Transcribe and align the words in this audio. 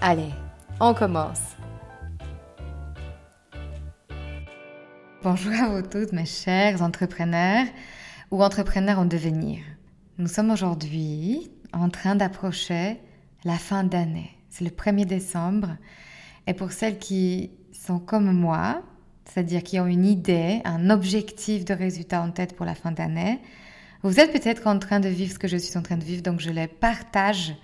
Allez, 0.00 0.30
on 0.78 0.94
commence. 0.94 1.56
Bonjour 5.24 5.52
à 5.60 5.68
vous 5.70 5.82
toutes, 5.82 6.12
mes 6.12 6.24
chers 6.24 6.82
entrepreneurs 6.82 7.66
ou 8.30 8.44
entrepreneurs 8.44 9.00
en 9.00 9.06
devenir. 9.06 9.58
Nous 10.18 10.28
sommes 10.28 10.52
aujourd'hui 10.52 11.50
en 11.72 11.88
train 11.88 12.14
d'approcher 12.14 13.00
la 13.42 13.56
fin 13.56 13.82
d'année. 13.82 14.30
C'est 14.50 14.62
le 14.62 14.70
1er 14.70 15.04
décembre. 15.04 15.76
Et 16.46 16.54
pour 16.54 16.70
celles 16.70 16.98
qui 16.98 17.50
sont 17.72 17.98
comme 17.98 18.30
moi, 18.30 18.82
c'est-à-dire 19.24 19.64
qui 19.64 19.80
ont 19.80 19.88
une 19.88 20.06
idée, 20.06 20.60
un 20.64 20.90
objectif 20.90 21.64
de 21.64 21.74
résultat 21.74 22.22
en 22.22 22.30
tête 22.30 22.54
pour 22.54 22.66
la 22.66 22.76
fin 22.76 22.92
d'année, 22.92 23.40
vous 24.04 24.20
êtes 24.20 24.30
peut-être 24.30 24.68
en 24.68 24.78
train 24.78 25.00
de 25.00 25.08
vivre 25.08 25.32
ce 25.32 25.40
que 25.40 25.48
je 25.48 25.56
suis 25.56 25.76
en 25.76 25.82
train 25.82 25.96
de 25.96 26.04
vivre, 26.04 26.22
donc 26.22 26.38
je 26.38 26.50
les 26.50 26.68
partage 26.68 27.56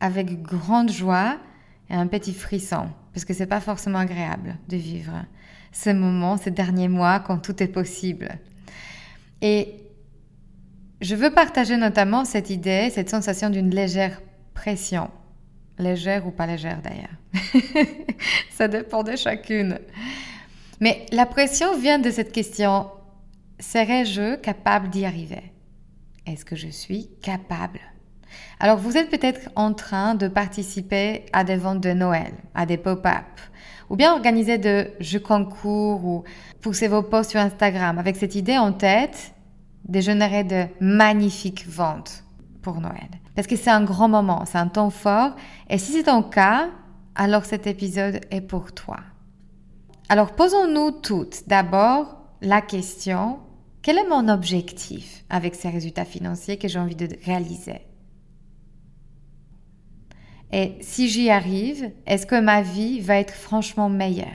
avec 0.00 0.42
grande 0.42 0.90
joie 0.90 1.38
et 1.90 1.94
un 1.94 2.06
petit 2.06 2.34
frisson, 2.34 2.88
parce 3.12 3.24
que 3.24 3.34
c'est 3.34 3.46
pas 3.46 3.60
forcément 3.60 3.98
agréable 3.98 4.56
de 4.68 4.76
vivre 4.76 5.24
ce 5.72 5.90
moment, 5.90 6.36
ces 6.36 6.50
derniers 6.50 6.88
mois, 6.88 7.20
quand 7.20 7.38
tout 7.38 7.62
est 7.62 7.68
possible. 7.68 8.38
Et 9.42 9.74
je 11.00 11.14
veux 11.14 11.30
partager 11.30 11.76
notamment 11.76 12.24
cette 12.24 12.50
idée, 12.50 12.90
cette 12.90 13.10
sensation 13.10 13.50
d'une 13.50 13.70
légère 13.70 14.20
pression. 14.54 15.10
Légère 15.78 16.26
ou 16.26 16.30
pas 16.30 16.46
légère 16.46 16.80
d'ailleurs. 16.82 17.86
Ça 18.50 18.66
dépend 18.66 19.04
de 19.04 19.14
chacune. 19.14 19.78
Mais 20.80 21.06
la 21.12 21.26
pression 21.26 21.78
vient 21.78 21.98
de 21.98 22.10
cette 22.10 22.32
question, 22.32 22.90
serais-je 23.60 24.36
capable 24.36 24.90
d'y 24.90 25.04
arriver? 25.04 25.52
Est-ce 26.26 26.44
que 26.44 26.56
je 26.56 26.68
suis 26.68 27.10
capable? 27.22 27.80
Alors 28.60 28.78
vous 28.78 28.96
êtes 28.96 29.10
peut-être 29.10 29.50
en 29.56 29.72
train 29.72 30.14
de 30.14 30.28
participer 30.28 31.26
à 31.32 31.44
des 31.44 31.56
ventes 31.56 31.80
de 31.80 31.92
Noël, 31.92 32.32
à 32.54 32.66
des 32.66 32.76
pop-up, 32.76 33.24
ou 33.90 33.96
bien 33.96 34.12
organiser 34.12 34.58
de 34.58 34.90
jeux 35.00 35.20
concours 35.20 36.04
ou 36.04 36.24
pousser 36.60 36.88
vos 36.88 37.02
posts 37.02 37.30
sur 37.30 37.40
Instagram 37.40 37.98
avec 37.98 38.16
cette 38.16 38.34
idée 38.34 38.58
en 38.58 38.72
tête 38.72 39.32
de 39.88 40.00
générer 40.00 40.44
de 40.44 40.66
magnifiques 40.80 41.66
ventes 41.66 42.24
pour 42.62 42.80
Noël. 42.80 43.08
Parce 43.34 43.46
que 43.46 43.56
c'est 43.56 43.70
un 43.70 43.84
grand 43.84 44.08
moment, 44.08 44.44
c'est 44.44 44.58
un 44.58 44.68
temps 44.68 44.90
fort, 44.90 45.36
et 45.70 45.78
si 45.78 45.92
c'est 45.92 46.04
ton 46.04 46.22
cas, 46.22 46.68
alors 47.14 47.44
cet 47.44 47.66
épisode 47.66 48.20
est 48.30 48.40
pour 48.40 48.72
toi. 48.72 48.98
Alors 50.08 50.32
posons-nous 50.32 50.90
toutes 50.90 51.48
d'abord 51.48 52.16
la 52.40 52.60
question, 52.60 53.38
quel 53.82 53.98
est 53.98 54.08
mon 54.08 54.28
objectif 54.28 55.24
avec 55.30 55.54
ces 55.54 55.68
résultats 55.68 56.04
financiers 56.04 56.58
que 56.58 56.68
j'ai 56.68 56.78
envie 56.78 56.96
de 56.96 57.08
réaliser? 57.24 57.87
Et 60.52 60.76
si 60.80 61.08
j'y 61.08 61.30
arrive, 61.30 61.90
est-ce 62.06 62.26
que 62.26 62.40
ma 62.40 62.62
vie 62.62 63.00
va 63.00 63.16
être 63.16 63.34
franchement 63.34 63.90
meilleure? 63.90 64.26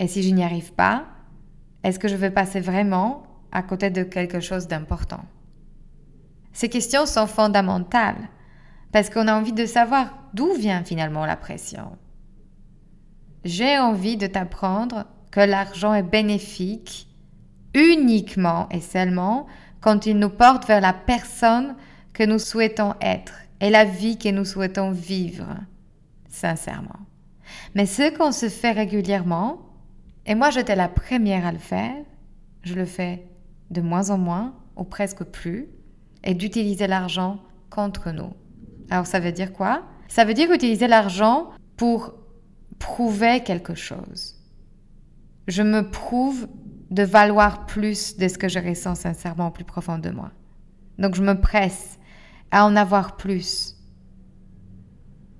Et 0.00 0.08
si 0.08 0.22
je 0.22 0.30
n'y 0.30 0.42
arrive 0.42 0.72
pas, 0.72 1.06
est-ce 1.84 1.98
que 1.98 2.08
je 2.08 2.16
vais 2.16 2.30
passer 2.30 2.60
vraiment 2.60 3.22
à 3.52 3.62
côté 3.62 3.90
de 3.90 4.02
quelque 4.02 4.40
chose 4.40 4.66
d'important? 4.66 5.24
Ces 6.52 6.68
questions 6.68 7.06
sont 7.06 7.26
fondamentales 7.26 8.28
parce 8.90 9.10
qu'on 9.10 9.28
a 9.28 9.38
envie 9.38 9.52
de 9.52 9.66
savoir 9.66 10.18
d'où 10.34 10.54
vient 10.54 10.82
finalement 10.82 11.24
la 11.24 11.36
pression. 11.36 11.96
J'ai 13.44 13.78
envie 13.78 14.16
de 14.16 14.26
t'apprendre 14.26 15.06
que 15.30 15.40
l'argent 15.40 15.94
est 15.94 16.02
bénéfique 16.02 17.06
uniquement 17.74 18.68
et 18.70 18.80
seulement 18.80 19.46
quand 19.80 20.06
il 20.06 20.18
nous 20.18 20.30
porte 20.30 20.66
vers 20.66 20.80
la 20.80 20.92
personne 20.92 21.76
que 22.12 22.24
nous 22.24 22.40
souhaitons 22.40 22.94
être 23.00 23.34
et 23.60 23.70
la 23.70 23.84
vie 23.84 24.18
que 24.18 24.28
nous 24.28 24.44
souhaitons 24.44 24.90
vivre, 24.90 25.56
sincèrement. 26.28 27.00
Mais 27.74 27.86
ce 27.86 28.16
qu'on 28.16 28.32
se 28.32 28.48
fait 28.48 28.72
régulièrement, 28.72 29.60
et 30.26 30.34
moi 30.34 30.50
j'étais 30.50 30.76
la 30.76 30.88
première 30.88 31.46
à 31.46 31.52
le 31.52 31.58
faire, 31.58 31.96
je 32.62 32.74
le 32.74 32.84
fais 32.84 33.26
de 33.70 33.80
moins 33.80 34.10
en 34.10 34.18
moins 34.18 34.54
ou 34.76 34.84
presque 34.84 35.24
plus, 35.24 35.68
et 36.24 36.34
d'utiliser 36.34 36.86
l'argent 36.86 37.40
contre 37.70 38.10
nous. 38.10 38.32
Alors 38.90 39.06
ça 39.06 39.20
veut 39.20 39.32
dire 39.32 39.52
quoi? 39.52 39.82
Ça 40.08 40.24
veut 40.24 40.34
dire 40.34 40.50
utiliser 40.52 40.88
l'argent 40.88 41.50
pour 41.76 42.14
prouver 42.78 43.42
quelque 43.42 43.74
chose. 43.74 44.36
Je 45.46 45.62
me 45.62 45.88
prouve 45.88 46.48
de 46.90 47.02
valoir 47.02 47.66
plus 47.66 48.16
de 48.16 48.28
ce 48.28 48.38
que 48.38 48.48
je 48.48 48.58
ressens 48.58 48.96
sincèrement 48.96 49.48
au 49.48 49.50
plus 49.50 49.64
profond 49.64 49.98
de 49.98 50.10
moi. 50.10 50.30
Donc 50.98 51.14
je 51.14 51.22
me 51.22 51.38
presse 51.38 51.97
à 52.50 52.64
en 52.64 52.76
avoir 52.76 53.16
plus. 53.16 53.76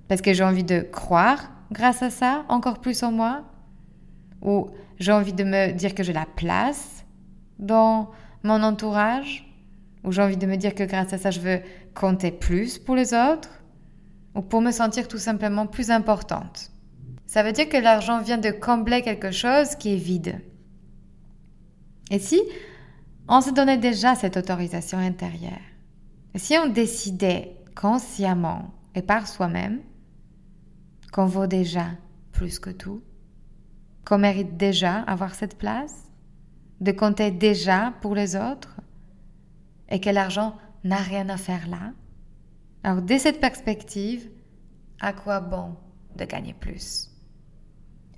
Parce 0.07 0.21
que 0.21 0.33
j'ai 0.33 0.43
envie 0.43 0.63
de 0.63 0.81
croire, 0.81 1.51
grâce 1.71 2.01
à 2.01 2.09
ça, 2.09 2.45
encore 2.49 2.79
plus 2.79 3.03
en 3.03 3.11
moi. 3.11 3.43
Ou 4.41 4.69
j'ai 4.99 5.11
envie 5.11 5.33
de 5.33 5.43
me 5.43 5.71
dire 5.71 5.93
que 5.93 6.03
j'ai 6.03 6.13
la 6.13 6.25
place 6.25 7.05
dans 7.59 8.11
mon 8.43 8.63
entourage. 8.63 9.45
Ou 10.03 10.11
j'ai 10.11 10.21
envie 10.21 10.37
de 10.37 10.47
me 10.47 10.55
dire 10.55 10.73
que 10.73 10.83
grâce 10.83 11.13
à 11.13 11.17
ça, 11.17 11.29
je 11.31 11.39
veux 11.39 11.59
compter 11.93 12.31
plus 12.31 12.79
pour 12.79 12.95
les 12.95 13.13
autres. 13.13 13.49
Ou 14.35 14.41
pour 14.41 14.61
me 14.61 14.71
sentir 14.71 15.07
tout 15.07 15.17
simplement 15.17 15.67
plus 15.67 15.91
importante. 15.91 16.71
Ça 17.27 17.43
veut 17.43 17.51
dire 17.51 17.69
que 17.69 17.77
l'argent 17.77 18.21
vient 18.21 18.37
de 18.37 18.49
combler 18.49 19.01
quelque 19.01 19.31
chose 19.31 19.75
qui 19.75 19.93
est 19.93 19.97
vide. 19.97 20.41
Et 22.09 22.17
si 22.17 22.41
on 23.27 23.41
se 23.41 23.51
donnait 23.51 23.77
déjà 23.77 24.15
cette 24.15 24.37
autorisation 24.37 24.97
intérieure? 24.97 25.51
Si 26.35 26.57
on 26.57 26.67
décidait 26.67 27.57
consciemment 27.75 28.73
et 28.95 29.01
par 29.01 29.27
soi-même 29.27 29.81
qu'on 31.11 31.25
vaut 31.25 31.47
déjà 31.47 31.87
plus 32.31 32.59
que 32.59 32.69
tout, 32.69 33.01
qu'on 34.05 34.19
mérite 34.19 34.57
déjà 34.57 34.99
avoir 35.01 35.35
cette 35.35 35.57
place, 35.57 36.09
de 36.81 36.91
compter 36.91 37.31
déjà 37.31 37.93
pour 38.01 38.15
les 38.15 38.35
autres, 38.35 38.79
et 39.89 39.99
que 39.99 40.09
l'argent 40.09 40.55
n'a 40.83 40.97
rien 40.97 41.29
à 41.29 41.37
faire 41.37 41.67
là, 41.67 41.93
alors 42.83 43.01
dès 43.01 43.19
cette 43.19 43.41
perspective, 43.41 44.29
à 45.01 45.13
quoi 45.13 45.39
bon 45.39 45.75
de 46.15 46.25
gagner 46.25 46.53
plus? 46.53 47.09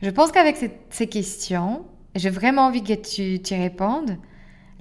Je 0.02 0.10
pense 0.10 0.32
qu'avec 0.32 0.58
ces 0.90 1.08
questions, 1.08 1.86
j'ai 2.16 2.30
vraiment 2.30 2.68
envie 2.68 2.84
que 2.84 2.94
tu 2.94 3.42
t'y 3.42 3.56
répondes, 3.56 4.18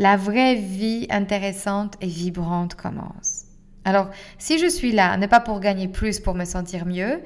la 0.00 0.16
vraie 0.16 0.54
vie 0.54 1.06
intéressante 1.10 1.98
et 2.00 2.06
vibrante 2.06 2.74
commence. 2.74 3.44
Alors, 3.84 4.08
si 4.38 4.58
je 4.58 4.66
suis 4.66 4.92
là, 4.92 5.14
n'est 5.18 5.28
pas 5.28 5.40
pour 5.40 5.60
gagner 5.60 5.88
plus, 5.88 6.20
pour 6.20 6.34
me 6.34 6.46
sentir 6.46 6.86
mieux, 6.86 7.20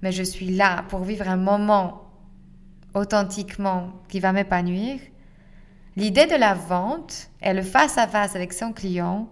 mais 0.00 0.12
je 0.12 0.22
suis 0.22 0.54
là 0.54 0.84
pour 0.90 1.00
vivre 1.00 1.28
un 1.28 1.36
moment 1.36 2.08
authentiquement 2.94 3.94
qui 4.06 4.20
va 4.20 4.32
m'épanouir, 4.32 5.00
l'idée 5.96 6.26
de 6.26 6.36
la 6.36 6.54
vente 6.54 7.30
et 7.42 7.52
le 7.52 7.62
face-à-face 7.62 8.36
avec 8.36 8.52
son 8.52 8.72
client 8.72 9.28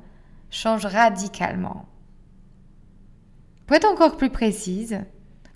change 0.50 0.84
radicalement. 0.84 1.86
Pour 3.68 3.76
être 3.76 3.88
encore 3.88 4.16
plus 4.16 4.30
précise, 4.30 4.98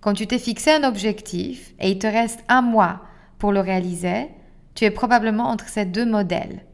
quand 0.00 0.14
tu 0.14 0.28
t'es 0.28 0.38
fixé 0.38 0.70
un 0.70 0.84
objectif 0.84 1.74
et 1.80 1.90
il 1.90 1.98
te 1.98 2.06
reste 2.06 2.44
un 2.46 2.62
mois 2.62 3.00
pour 3.40 3.50
le 3.50 3.58
réaliser, 3.58 4.28
tu 4.76 4.84
es 4.84 4.92
probablement 4.92 5.48
entre 5.48 5.68
ces 5.68 5.86
deux 5.86 6.06
modèles 6.06 6.64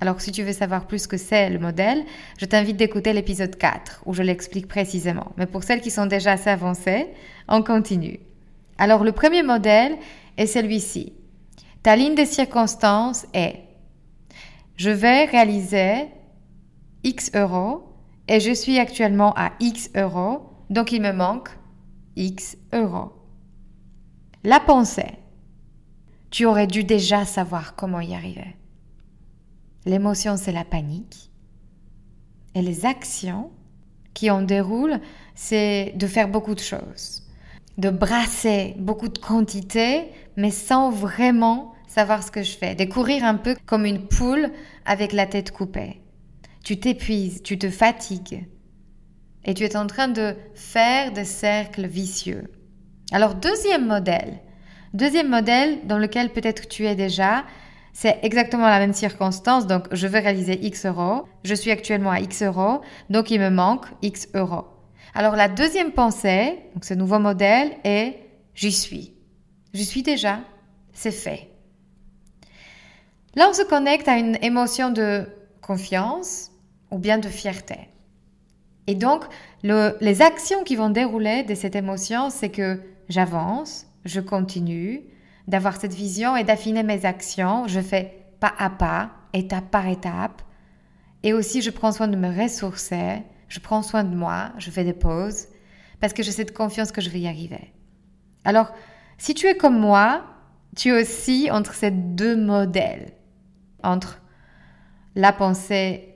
Alors 0.00 0.20
si 0.20 0.32
tu 0.32 0.42
veux 0.42 0.52
savoir 0.52 0.86
plus 0.86 1.06
que 1.06 1.16
c'est 1.16 1.50
le 1.50 1.58
modèle, 1.58 2.04
je 2.38 2.46
t'invite 2.46 2.76
d'écouter 2.76 3.12
l'épisode 3.12 3.56
4 3.56 4.02
où 4.06 4.12
je 4.12 4.22
l'explique 4.22 4.68
précisément. 4.68 5.32
Mais 5.36 5.46
pour 5.46 5.62
celles 5.62 5.80
qui 5.80 5.90
sont 5.90 6.06
déjà 6.06 6.32
assez 6.32 6.50
avancées, 6.50 7.08
on 7.48 7.62
continue. 7.62 8.20
Alors 8.78 9.04
le 9.04 9.12
premier 9.12 9.42
modèle 9.42 9.96
est 10.36 10.46
celui-ci. 10.46 11.12
Ta 11.82 11.96
ligne 11.96 12.14
de 12.14 12.24
circonstance 12.24 13.26
est 13.34 13.60
je 14.76 14.90
vais 14.90 15.24
réaliser 15.26 16.08
X 17.04 17.30
euros 17.34 17.84
et 18.26 18.40
je 18.40 18.52
suis 18.52 18.78
actuellement 18.78 19.32
à 19.36 19.52
X 19.60 19.90
euros, 19.94 20.50
donc 20.70 20.90
il 20.90 21.00
me 21.00 21.12
manque 21.12 21.50
X 22.16 22.56
euros. 22.72 23.12
La 24.42 24.60
pensée. 24.60 25.18
Tu 26.30 26.46
aurais 26.46 26.66
dû 26.66 26.82
déjà 26.82 27.24
savoir 27.24 27.76
comment 27.76 28.00
y 28.00 28.14
arriver. 28.14 28.56
L'émotion, 29.86 30.36
c'est 30.36 30.52
la 30.52 30.64
panique. 30.64 31.30
Et 32.54 32.62
les 32.62 32.86
actions 32.86 33.50
qui 34.14 34.30
en 34.30 34.42
déroulent, 34.42 35.00
c'est 35.34 35.92
de 35.96 36.06
faire 36.06 36.28
beaucoup 36.28 36.54
de 36.54 36.60
choses. 36.60 37.22
De 37.78 37.90
brasser 37.90 38.76
beaucoup 38.78 39.08
de 39.08 39.18
quantités, 39.18 40.04
mais 40.36 40.50
sans 40.52 40.90
vraiment 40.90 41.74
savoir 41.88 42.22
ce 42.22 42.30
que 42.30 42.42
je 42.42 42.56
fais. 42.56 42.74
De 42.74 42.84
courir 42.84 43.24
un 43.24 43.34
peu 43.34 43.56
comme 43.66 43.84
une 43.84 44.06
poule 44.06 44.50
avec 44.86 45.12
la 45.12 45.26
tête 45.26 45.50
coupée. 45.50 46.00
Tu 46.64 46.78
t'épuises, 46.78 47.42
tu 47.42 47.58
te 47.58 47.68
fatigues. 47.68 48.46
Et 49.44 49.52
tu 49.54 49.64
es 49.64 49.76
en 49.76 49.86
train 49.86 50.08
de 50.08 50.34
faire 50.54 51.12
des 51.12 51.24
cercles 51.24 51.86
vicieux. 51.86 52.50
Alors, 53.12 53.34
deuxième 53.34 53.86
modèle. 53.86 54.40
Deuxième 54.94 55.28
modèle 55.28 55.86
dans 55.86 55.98
lequel 55.98 56.30
peut-être 56.30 56.68
tu 56.68 56.86
es 56.86 56.94
déjà, 56.94 57.44
c'est 57.96 58.18
exactement 58.22 58.68
la 58.68 58.80
même 58.80 58.92
circonstance. 58.92 59.68
Donc, 59.68 59.86
je 59.92 60.08
veux 60.08 60.18
réaliser 60.18 60.58
X 60.66 60.84
euros. 60.84 61.26
Je 61.44 61.54
suis 61.54 61.70
actuellement 61.70 62.10
à 62.10 62.18
X 62.20 62.42
euros. 62.42 62.80
Donc, 63.08 63.30
il 63.30 63.40
me 63.40 63.50
manque 63.50 63.86
X 64.02 64.28
euros. 64.34 64.64
Alors, 65.14 65.36
la 65.36 65.48
deuxième 65.48 65.92
pensée, 65.92 66.58
donc 66.74 66.84
ce 66.84 66.92
nouveau 66.92 67.20
modèle, 67.20 67.70
est 67.84 68.18
j'y 68.56 68.72
suis. 68.72 69.14
J'y 69.72 69.84
suis 69.84 70.02
déjà. 70.02 70.40
C'est 70.92 71.12
fait. 71.12 71.48
Là, 73.36 73.46
on 73.48 73.52
se 73.52 73.62
connecte 73.62 74.08
à 74.08 74.18
une 74.18 74.38
émotion 74.42 74.90
de 74.90 75.28
confiance 75.62 76.50
ou 76.90 76.98
bien 76.98 77.18
de 77.18 77.28
fierté. 77.28 77.78
Et 78.88 78.96
donc, 78.96 79.24
les 79.62 80.20
actions 80.20 80.64
qui 80.64 80.74
vont 80.74 80.90
dérouler 80.90 81.44
de 81.44 81.54
cette 81.54 81.76
émotion, 81.76 82.28
c'est 82.28 82.50
que 82.50 82.80
j'avance, 83.08 83.86
je 84.04 84.20
continue, 84.20 85.04
d'avoir 85.48 85.76
cette 85.76 85.94
vision 85.94 86.36
et 86.36 86.44
d'affiner 86.44 86.82
mes 86.82 87.04
actions. 87.04 87.66
Je 87.66 87.80
fais 87.80 88.26
pas 88.40 88.52
à 88.58 88.70
pas, 88.70 89.10
étape 89.32 89.70
par 89.70 89.86
étape. 89.86 90.42
Et 91.22 91.32
aussi, 91.32 91.62
je 91.62 91.70
prends 91.70 91.92
soin 91.92 92.08
de 92.08 92.16
me 92.16 92.28
ressourcer, 92.28 93.22
je 93.48 93.60
prends 93.60 93.82
soin 93.82 94.04
de 94.04 94.14
moi, 94.14 94.52
je 94.58 94.70
fais 94.70 94.84
des 94.84 94.92
pauses, 94.92 95.46
parce 96.00 96.12
que 96.12 96.22
j'ai 96.22 96.32
cette 96.32 96.54
confiance 96.54 96.92
que 96.92 97.00
je 97.00 97.08
vais 97.08 97.20
y 97.20 97.28
arriver. 97.28 97.72
Alors, 98.44 98.72
si 99.16 99.32
tu 99.32 99.46
es 99.46 99.56
comme 99.56 99.78
moi, 99.78 100.24
tu 100.76 100.88
es 100.88 101.02
aussi 101.02 101.48
entre 101.50 101.72
ces 101.72 101.90
deux 101.90 102.36
modèles, 102.36 103.12
entre 103.82 104.20
la 105.14 105.32
pensée 105.32 106.14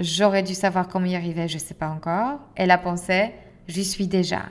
j'aurais 0.00 0.42
dû 0.42 0.54
savoir 0.54 0.88
comment 0.88 1.06
y 1.06 1.14
arriver, 1.14 1.46
je 1.46 1.54
ne 1.54 1.60
sais 1.60 1.74
pas 1.74 1.88
encore, 1.88 2.40
et 2.56 2.66
la 2.66 2.78
pensée 2.78 3.32
j'y 3.68 3.84
suis 3.84 4.08
déjà. 4.08 4.42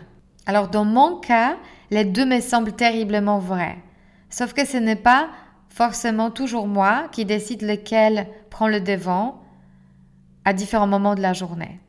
Alors 0.46 0.70
dans 0.70 0.86
mon 0.86 1.20
cas, 1.20 1.58
les 1.92 2.06
deux 2.06 2.26
me 2.26 2.40
semblent 2.40 2.74
terriblement 2.74 3.40
vrais. 3.40 3.78
Sauf 4.30 4.54
que 4.54 4.66
ce 4.66 4.78
n'est 4.78 4.96
pas 4.96 5.30
forcément 5.70 6.31
toujours 6.31 6.68
moi 6.68 7.08
qui 7.12 7.26
décide 7.26 7.62
lequel 7.62 8.28
prend 8.50 8.68
le 8.68 8.81
devant 8.81 9.42
à 10.46 10.54
différents 10.54 10.88
moments 10.88 11.16
de 11.16 11.22
la 11.22 11.34
journée. 11.34 11.80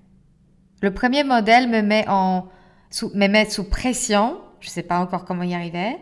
Le 0.83 0.93
premier 0.93 1.25
modèle 1.25 1.69
me 1.69 1.83
met, 1.83 2.07
en, 2.09 2.47
sous, 2.91 3.11
me 3.15 3.27
met 3.27 3.49
sous 3.49 3.65
pression, 3.65 4.39
je 4.61 4.69
ne 4.69 4.73
sais 4.73 4.83
pas 4.83 5.01
encore 5.01 5.25
comment 5.25 5.43
y 5.43 5.55
arriver, 5.55 5.97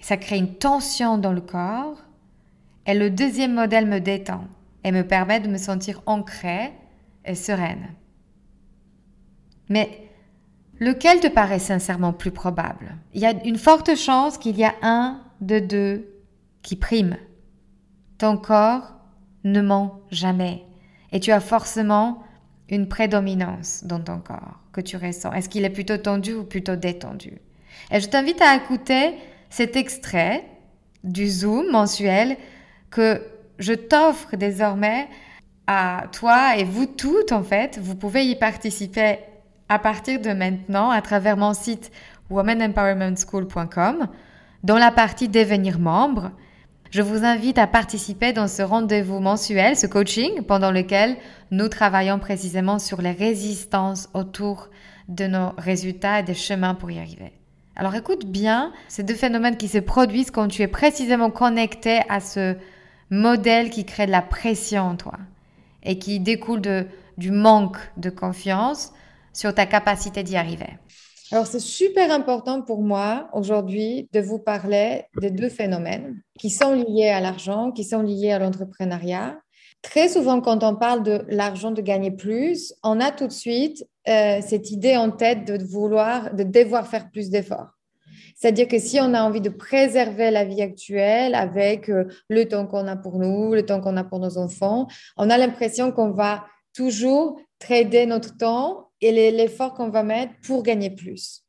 ça 0.00 0.16
crée 0.16 0.38
une 0.38 0.54
tension 0.54 1.18
dans 1.18 1.32
le 1.32 1.40
corps, 1.40 1.96
et 2.86 2.94
le 2.94 3.10
deuxième 3.10 3.54
modèle 3.54 3.86
me 3.86 4.00
détend 4.00 4.44
et 4.84 4.92
me 4.92 5.06
permet 5.06 5.40
de 5.40 5.48
me 5.48 5.56
sentir 5.56 6.02
ancrée 6.06 6.72
et 7.24 7.34
sereine. 7.34 7.88
Mais 9.68 10.08
lequel 10.78 11.20
te 11.20 11.28
paraît 11.28 11.58
sincèrement 11.58 12.12
plus 12.12 12.30
probable? 12.30 12.96
Il 13.14 13.20
y 13.20 13.26
a 13.26 13.32
une 13.44 13.56
forte 13.56 13.94
chance 13.96 14.36
qu'il 14.36 14.58
y 14.58 14.64
a 14.64 14.74
un 14.82 15.20
de 15.46 15.58
deux 15.58 16.08
qui 16.62 16.76
prime. 16.76 17.16
Ton 18.18 18.36
corps 18.36 18.94
ne 19.44 19.60
ment 19.60 20.00
jamais 20.10 20.64
et 21.12 21.20
tu 21.20 21.32
as 21.32 21.40
forcément 21.40 22.22
une 22.68 22.88
prédominance 22.88 23.84
dans 23.84 24.00
ton 24.00 24.18
corps 24.18 24.60
que 24.72 24.80
tu 24.80 24.96
ressens. 24.96 25.32
Est-ce 25.32 25.48
qu'il 25.48 25.64
est 25.64 25.70
plutôt 25.70 25.98
tendu 25.98 26.34
ou 26.34 26.44
plutôt 26.44 26.76
détendu? 26.76 27.40
Et 27.90 28.00
je 28.00 28.08
t'invite 28.08 28.40
à 28.40 28.56
écouter 28.56 29.14
cet 29.50 29.76
extrait 29.76 30.44
du 31.04 31.28
Zoom 31.28 31.70
mensuel 31.70 32.36
que 32.90 33.22
je 33.58 33.74
t'offre 33.74 34.36
désormais 34.36 35.08
à 35.66 36.06
toi 36.12 36.56
et 36.56 36.64
vous 36.64 36.86
toutes 36.86 37.32
en 37.32 37.42
fait. 37.42 37.78
Vous 37.80 37.94
pouvez 37.94 38.24
y 38.24 38.36
participer 38.36 39.18
à 39.68 39.78
partir 39.78 40.20
de 40.20 40.30
maintenant 40.30 40.90
à 40.90 41.02
travers 41.02 41.36
mon 41.36 41.54
site 41.54 41.90
womanempowermentschool.com 42.30 44.08
dans 44.64 44.78
la 44.78 44.90
partie 44.90 45.28
devenir 45.28 45.78
membre, 45.78 46.30
je 46.90 47.02
vous 47.02 47.22
invite 47.22 47.58
à 47.58 47.66
participer 47.66 48.32
dans 48.32 48.48
ce 48.48 48.62
rendez-vous 48.62 49.20
mensuel, 49.20 49.76
ce 49.76 49.86
coaching, 49.86 50.42
pendant 50.42 50.70
lequel 50.70 51.18
nous 51.50 51.68
travaillons 51.68 52.18
précisément 52.18 52.78
sur 52.78 53.02
les 53.02 53.10
résistances 53.12 54.08
autour 54.14 54.70
de 55.08 55.26
nos 55.26 55.50
résultats 55.58 56.20
et 56.20 56.22
des 56.22 56.34
chemins 56.34 56.74
pour 56.74 56.90
y 56.90 56.98
arriver. 56.98 57.32
Alors 57.76 57.94
écoute 57.94 58.24
bien 58.24 58.72
ces 58.88 59.02
deux 59.02 59.14
phénomènes 59.14 59.58
qui 59.58 59.68
se 59.68 59.78
produisent 59.78 60.30
quand 60.30 60.48
tu 60.48 60.62
es 60.62 60.68
précisément 60.68 61.30
connecté 61.30 62.00
à 62.08 62.20
ce 62.20 62.56
modèle 63.10 63.68
qui 63.68 63.84
crée 63.84 64.06
de 64.06 64.12
la 64.12 64.22
pression 64.22 64.82
en 64.82 64.96
toi 64.96 65.18
et 65.82 65.98
qui 65.98 66.20
découle 66.20 66.62
du 67.18 67.30
manque 67.30 67.76
de 67.98 68.08
confiance 68.08 68.92
sur 69.34 69.54
ta 69.54 69.66
capacité 69.66 70.22
d'y 70.22 70.36
arriver. 70.36 70.78
Alors, 71.34 71.48
c'est 71.48 71.58
super 71.58 72.12
important 72.12 72.62
pour 72.62 72.80
moi 72.80 73.28
aujourd'hui 73.32 74.08
de 74.12 74.20
vous 74.20 74.38
parler 74.38 75.06
des 75.20 75.32
deux 75.32 75.48
phénomènes 75.48 76.22
qui 76.38 76.48
sont 76.48 76.76
liés 76.76 77.08
à 77.08 77.20
l'argent, 77.20 77.72
qui 77.72 77.82
sont 77.82 78.02
liés 78.02 78.30
à 78.30 78.38
l'entrepreneuriat. 78.38 79.40
Très 79.82 80.08
souvent, 80.08 80.40
quand 80.40 80.62
on 80.62 80.76
parle 80.76 81.02
de 81.02 81.24
l'argent 81.26 81.72
de 81.72 81.82
gagner 81.82 82.12
plus, 82.12 82.72
on 82.84 83.00
a 83.00 83.10
tout 83.10 83.26
de 83.26 83.32
suite 83.32 83.84
euh, 84.06 84.38
cette 84.46 84.70
idée 84.70 84.96
en 84.96 85.10
tête 85.10 85.44
de 85.44 85.60
vouloir, 85.64 86.32
de 86.32 86.44
devoir 86.44 86.86
faire 86.86 87.10
plus 87.10 87.30
d'efforts. 87.30 87.72
C'est-à-dire 88.36 88.68
que 88.68 88.78
si 88.78 89.00
on 89.00 89.12
a 89.12 89.20
envie 89.24 89.40
de 89.40 89.50
préserver 89.50 90.30
la 90.30 90.44
vie 90.44 90.62
actuelle 90.62 91.34
avec 91.34 91.88
euh, 91.88 92.04
le 92.28 92.44
temps 92.44 92.68
qu'on 92.68 92.86
a 92.86 92.94
pour 92.94 93.18
nous, 93.18 93.54
le 93.54 93.66
temps 93.66 93.80
qu'on 93.80 93.96
a 93.96 94.04
pour 94.04 94.20
nos 94.20 94.38
enfants, 94.38 94.86
on 95.16 95.28
a 95.30 95.36
l'impression 95.36 95.90
qu'on 95.90 96.12
va 96.12 96.44
toujours 96.76 97.40
trader 97.64 98.06
notre 98.06 98.36
temps 98.36 98.90
et 99.00 99.12
l'effort 99.30 99.74
qu'on 99.74 99.88
va 99.88 100.02
mettre 100.02 100.32
pour 100.46 100.62
gagner 100.62 100.90
plus. 100.90 101.44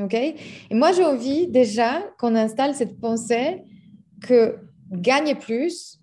OK? 0.00 0.14
Et 0.14 0.36
moi, 0.70 0.92
j'ai 0.92 1.04
envie 1.04 1.46
déjà 1.46 2.02
qu'on 2.18 2.34
installe 2.34 2.74
cette 2.74 3.00
pensée 3.00 3.62
que 4.22 4.58
gagner 4.90 5.34
plus, 5.34 5.98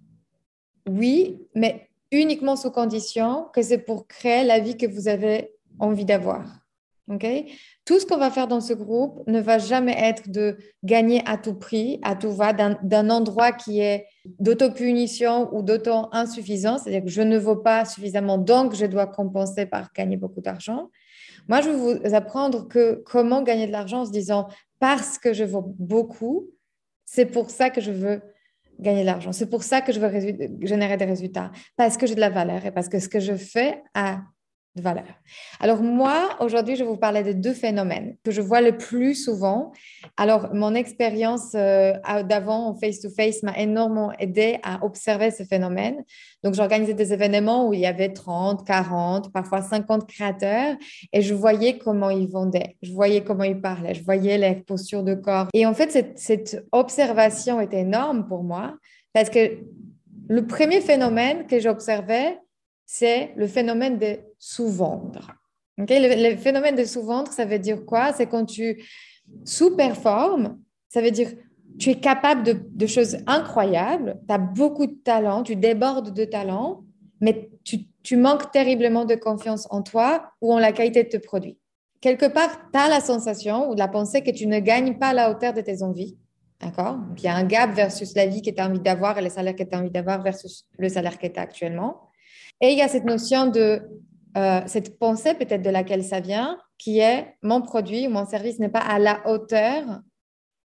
oui, 0.89 1.39
mais 1.55 1.89
uniquement 2.11 2.55
sous 2.55 2.71
condition 2.71 3.47
que 3.53 3.61
c'est 3.61 3.79
pour 3.79 4.07
créer 4.07 4.43
la 4.43 4.59
vie 4.59 4.77
que 4.77 4.85
vous 4.85 5.07
avez 5.07 5.51
envie 5.79 6.05
d'avoir. 6.05 6.66
OK? 7.09 7.25
Tout 7.85 7.99
ce 7.99 8.05
qu'on 8.05 8.17
va 8.17 8.29
faire 8.29 8.47
dans 8.47 8.59
ce 8.59 8.73
groupe 8.73 9.25
ne 9.27 9.39
va 9.39 9.59
jamais 9.59 9.95
être 9.97 10.29
de 10.29 10.57
gagner 10.83 11.21
à 11.25 11.37
tout 11.37 11.53
prix, 11.53 11.99
à 12.03 12.15
tout 12.15 12.31
va, 12.31 12.51
d'un 12.53 13.09
endroit 13.09 13.53
qui 13.53 13.79
est 13.79 14.05
d'autopunition 14.25 15.49
ou 15.55 15.61
d'auto-insuffisance, 15.61 16.81
c'est-à-dire 16.83 17.03
que 17.03 17.09
je 17.09 17.21
ne 17.21 17.37
vaux 17.37 17.55
pas 17.55 17.85
suffisamment, 17.85 18.37
donc 18.37 18.75
je 18.75 18.85
dois 18.85 19.07
compenser 19.07 19.65
par 19.65 19.93
gagner 19.93 20.17
beaucoup 20.17 20.41
d'argent. 20.41 20.89
Moi, 21.47 21.61
je 21.61 21.69
vais 21.69 21.77
vous 21.77 22.13
apprendre 22.13 22.67
que 22.67 23.01
comment 23.05 23.41
gagner 23.41 23.67
de 23.67 23.71
l'argent 23.71 24.01
en 24.01 24.05
se 24.05 24.11
disant 24.11 24.47
parce 24.79 25.17
que 25.17 25.31
je 25.31 25.45
vaux 25.45 25.73
beaucoup, 25.79 26.49
c'est 27.05 27.25
pour 27.25 27.49
ça 27.49 27.69
que 27.69 27.79
je 27.79 27.91
veux 27.91 28.21
gagner 28.79 29.01
de 29.01 29.05
l'argent. 29.05 29.31
C'est 29.31 29.49
pour 29.49 29.63
ça 29.63 29.81
que 29.81 29.93
je 29.93 29.99
veux 29.99 30.11
générer 30.61 30.97
des 30.97 31.05
résultats, 31.05 31.51
parce 31.77 31.95
que 31.95 32.05
j'ai 32.05 32.15
de 32.15 32.19
la 32.19 32.29
valeur 32.29 32.65
et 32.65 32.71
parce 32.71 32.89
que 32.89 32.99
ce 32.99 33.07
que 33.07 33.21
je 33.21 33.33
fais 33.33 33.81
a 33.93 34.19
valeur. 34.81 35.05
Alors 35.59 35.81
moi, 35.81 36.29
aujourd'hui, 36.39 36.75
je 36.75 36.83
vais 36.83 36.89
vous 36.89 36.97
parler 36.97 37.23
de 37.23 37.33
deux 37.33 37.53
phénomènes 37.53 38.15
que 38.23 38.31
je 38.31 38.41
vois 38.41 38.61
le 38.61 38.77
plus 38.77 39.15
souvent. 39.15 39.71
Alors, 40.17 40.53
mon 40.53 40.73
expérience 40.73 41.53
euh, 41.55 41.93
d'avant 42.23 42.67
en 42.67 42.75
face-to-face 42.75 43.43
m'a 43.43 43.57
énormément 43.57 44.11
aidé 44.19 44.59
à 44.63 44.83
observer 44.83 45.31
ce 45.31 45.43
phénomène. 45.43 46.03
Donc, 46.43 46.53
j'organisais 46.53 46.93
des 46.93 47.13
événements 47.13 47.67
où 47.67 47.73
il 47.73 47.79
y 47.81 47.85
avait 47.85 48.13
30, 48.13 48.65
40, 48.65 49.31
parfois 49.31 49.61
50 49.61 50.07
créateurs 50.07 50.75
et 51.13 51.21
je 51.21 51.33
voyais 51.33 51.77
comment 51.77 52.09
ils 52.09 52.27
vendaient, 52.29 52.77
je 52.81 52.91
voyais 52.91 53.23
comment 53.23 53.43
ils 53.43 53.59
parlaient, 53.59 53.93
je 53.93 54.03
voyais 54.03 54.37
les 54.37 54.55
postures 54.55 55.03
de 55.03 55.15
corps. 55.15 55.47
Et 55.53 55.65
en 55.65 55.73
fait, 55.73 55.91
cette, 55.91 56.17
cette 56.19 56.65
observation 56.71 57.59
était 57.61 57.81
énorme 57.81 58.27
pour 58.27 58.43
moi 58.43 58.75
parce 59.13 59.29
que 59.29 59.57
Le 60.29 60.45
premier 60.45 60.81
phénomène 60.81 61.47
que 61.47 61.59
j'observais, 61.59 62.37
c'est 62.87 63.33
le 63.35 63.47
phénomène 63.47 63.99
de 63.99 64.17
sous-vendre. 64.39 65.33
le, 65.77 66.35
phénomène 66.37 66.75
de 66.75 66.85
sous-vendre, 66.85 67.31
ça 67.31 67.45
veut 67.45 67.59
dire 67.59 67.85
quoi? 67.85 68.13
C'est 68.13 68.27
quand 68.27 68.45
tu 68.45 68.83
sous-performes, 69.43 70.57
ça 70.87 71.01
veut 71.01 71.11
dire 71.11 71.29
tu 71.77 71.91
es 71.91 71.95
capable 71.95 72.43
de, 72.43 72.87
choses 72.87 73.17
incroyables, 73.27 74.19
tu 74.27 74.33
as 74.33 74.39
beaucoup 74.39 74.87
de 74.87 74.95
talent, 75.03 75.43
tu 75.43 75.55
débordes 75.55 76.11
de 76.11 76.25
talent, 76.25 76.85
mais 77.21 77.51
tu, 77.63 78.15
manques 78.15 78.51
terriblement 78.51 79.03
de 79.03 79.15
confiance 79.15 79.67
en 79.69 79.83
toi 79.83 80.31
ou 80.41 80.53
en 80.53 80.59
la 80.59 80.71
qualité 80.71 81.03
de 81.03 81.09
tes 81.09 81.19
produits. 81.19 81.59
Quelque 81.99 82.25
part, 82.25 82.49
tu 82.71 82.79
as 82.79 82.87
la 82.87 83.01
sensation 83.01 83.69
ou 83.69 83.75
la 83.75 83.89
pensée 83.89 84.23
que 84.23 84.31
tu 84.31 84.47
ne 84.47 84.59
gagnes 84.59 84.97
pas 84.97 85.13
la 85.13 85.29
hauteur 85.29 85.53
de 85.53 85.61
tes 85.61 85.83
envies. 85.83 86.17
D'accord? 86.61 86.97
Il 87.17 87.23
y 87.23 87.27
a 87.27 87.35
un 87.35 87.43
gap 87.43 87.75
versus 87.75 88.15
la 88.15 88.25
vie 88.25 88.41
que 88.41 88.49
tu 88.49 88.61
as 88.61 88.67
envie 88.67 88.79
d'avoir 88.79 89.17
et 89.17 89.21
le 89.21 89.29
salaire 89.29 89.55
que 89.55 89.63
tu 89.63 89.75
as 89.75 89.79
envie 89.79 89.91
d'avoir 89.91 90.23
versus 90.23 90.65
le 90.77 90.89
salaire 90.89 91.19
que 91.19 91.27
tu 91.27 91.37
as 91.37 91.43
actuellement. 91.43 92.06
Et 92.61 92.71
il 92.71 92.77
y 92.77 92.81
a 92.81 92.87
cette 92.87 93.05
notion 93.05 93.47
de, 93.47 93.81
euh, 94.37 94.61
cette 94.65 94.97
pensée 94.99 95.33
peut-être 95.33 95.61
de 95.61 95.69
laquelle 95.69 96.03
ça 96.03 96.19
vient, 96.19 96.59
qui 96.77 96.99
est 96.99 97.35
mon 97.41 97.61
produit 97.61 98.07
ou 98.07 98.11
mon 98.11 98.25
service 98.25 98.59
n'est 98.59 98.69
pas 98.69 98.79
à 98.79 98.99
la 98.99 99.27
hauteur 99.27 100.01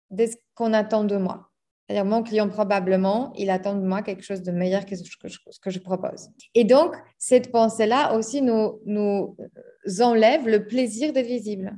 de 0.10 0.26
ce 0.26 0.36
qu'on 0.56 0.74
attend 0.74 1.04
de 1.04 1.18
moi. 1.18 1.50
C'est-à-dire, 1.88 2.06
mon 2.06 2.22
client, 2.22 2.50
probablement, 2.50 3.32
il 3.38 3.50
attend 3.50 3.76
de 3.76 3.86
moi 3.86 4.02
quelque 4.02 4.24
chose 4.24 4.42
de 4.42 4.52
meilleur 4.52 4.86
que 4.86 4.96
ce 4.96 5.04
que 5.18 5.30
je, 5.30 5.38
que 5.62 5.70
je 5.70 5.80
propose. 5.80 6.30
Et 6.54 6.66
donc, 6.66 6.94
cette 7.18 7.50
pensée-là 7.50 8.14
aussi 8.14 8.42
nous, 8.42 8.82
nous 8.86 9.38
enlève 10.02 10.48
le 10.48 10.66
plaisir 10.66 11.14
d'être 11.14 11.28
visible. 11.28 11.78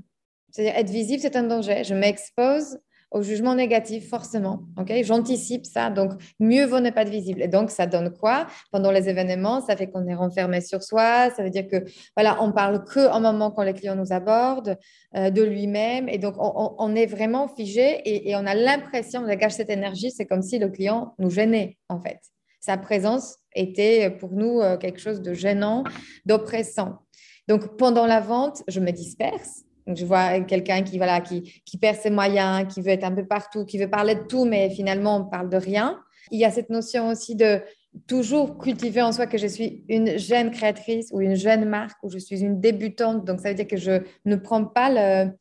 C'est-à-dire, 0.50 0.76
être 0.78 0.90
visible, 0.90 1.22
c'est 1.22 1.36
un 1.36 1.44
danger. 1.44 1.84
Je 1.84 1.94
m'expose 1.94 2.80
au 3.12 3.24
jugement 3.24 3.56
négatif, 3.56 4.08
forcément. 4.08 4.62
Ok, 4.78 4.92
J'anticipe 5.04 5.66
ça, 5.66 5.90
donc 5.90 6.12
mieux 6.40 6.66
vaut 6.66 6.80
ne 6.80 6.90
pas 6.90 7.02
être 7.02 7.10
visible. 7.10 7.42
Et 7.42 7.48
donc, 7.48 7.72
ça 7.72 7.88
donne 7.88 8.12
quoi? 8.12 8.48
Pendant 8.72 8.92
les 8.92 9.10
événements, 9.10 9.62
ça 9.62 9.76
fait 9.76 9.88
qu'on 9.88 10.08
est 10.08 10.16
renfermé 10.16 10.62
sur 10.62 10.84
soi, 10.84 11.30
ça 11.32 11.44
veut 11.44 11.50
dire 11.50 11.68
que, 11.68 11.84
voilà, 12.16 12.42
on 12.42 12.52
parle 12.52 12.84
que 12.84 13.10
en 13.10 13.22
moment 13.22 13.52
quand 13.52 13.64
les 13.64 13.74
clients 13.74 13.96
nous 13.96 14.14
abordent, 14.14 14.78
euh, 15.16 15.30
de 15.30 15.42
lui-même, 15.42 16.08
et 16.08 16.18
donc 16.18 16.36
on, 16.38 16.96
est 16.96 17.08
vraiment 17.08 17.48
figé 17.48 18.02
et, 18.06 18.36
on 18.36 18.46
a 18.46 18.54
l'impression, 18.54 19.22
on 19.22 19.28
dégage 19.28 19.54
cette 19.54 19.70
énergie, 19.70 20.12
c'est 20.12 20.26
comme 20.26 20.42
si 20.42 20.60
le 20.60 20.70
client 20.70 21.14
nous 21.18 21.30
gênait, 21.30 21.78
en 21.90 22.00
fait. 22.00 22.20
Sa 22.60 22.78
présence 22.78 23.38
était 23.56 24.10
pour 24.12 24.32
nous 24.34 24.60
euh, 24.60 24.78
quelque 24.78 25.00
chose 25.00 25.22
de 25.22 25.34
gênant, 25.34 25.84
d'oppressant. 26.26 27.00
Donc, 27.48 27.78
pendant 27.78 28.06
la 28.06 28.20
vente, 28.20 28.64
je 28.68 28.80
me 28.80 28.92
disperse 28.92 29.64
je 29.96 30.06
vois 30.06 30.40
quelqu'un 30.42 30.84
qui, 30.84 30.98
voilà, 30.98 31.22
qui, 31.22 31.62
qui 31.66 31.78
perd 31.78 31.98
ses 31.98 32.10
moyens, 32.10 32.74
qui 32.74 32.82
veut 32.82 32.90
être 32.90 33.04
un 33.04 33.12
peu 33.12 33.26
partout, 33.26 33.66
qui 33.66 33.78
veut 33.78 33.90
parler 33.90 34.16
de 34.16 34.24
tout, 34.24 34.46
mais 34.46 34.70
finalement, 34.70 35.18
on 35.18 35.26
parle 35.26 35.50
de 35.50 35.58
rien. 35.58 36.00
Il 36.32 36.40
y 36.40 36.46
a 36.46 36.52
cette 36.52 36.70
notion 36.70 37.10
aussi 37.10 37.36
de 37.36 37.62
toujours 38.08 38.58
cultiver 38.58 39.02
en 39.02 39.12
soi 39.12 39.26
que 39.26 39.38
je 39.38 39.48
suis 39.48 39.84
une 39.90 40.18
jeune 40.18 40.52
créatrice 40.52 41.10
ou 41.12 41.22
une 41.22 41.36
jeune 41.36 41.66
marque 41.66 41.98
ou 42.04 42.10
je 42.10 42.20
suis 42.20 42.42
une 42.42 42.60
débutante. 42.60 43.26
Donc, 43.26 43.40
ça 43.40 43.50
veut 43.50 43.56
dire 43.56 43.68
que 43.68 43.78
je 43.78 44.04
ne 44.26 44.36
prends 44.36 44.66
pas 44.66 44.90
le 44.90 45.32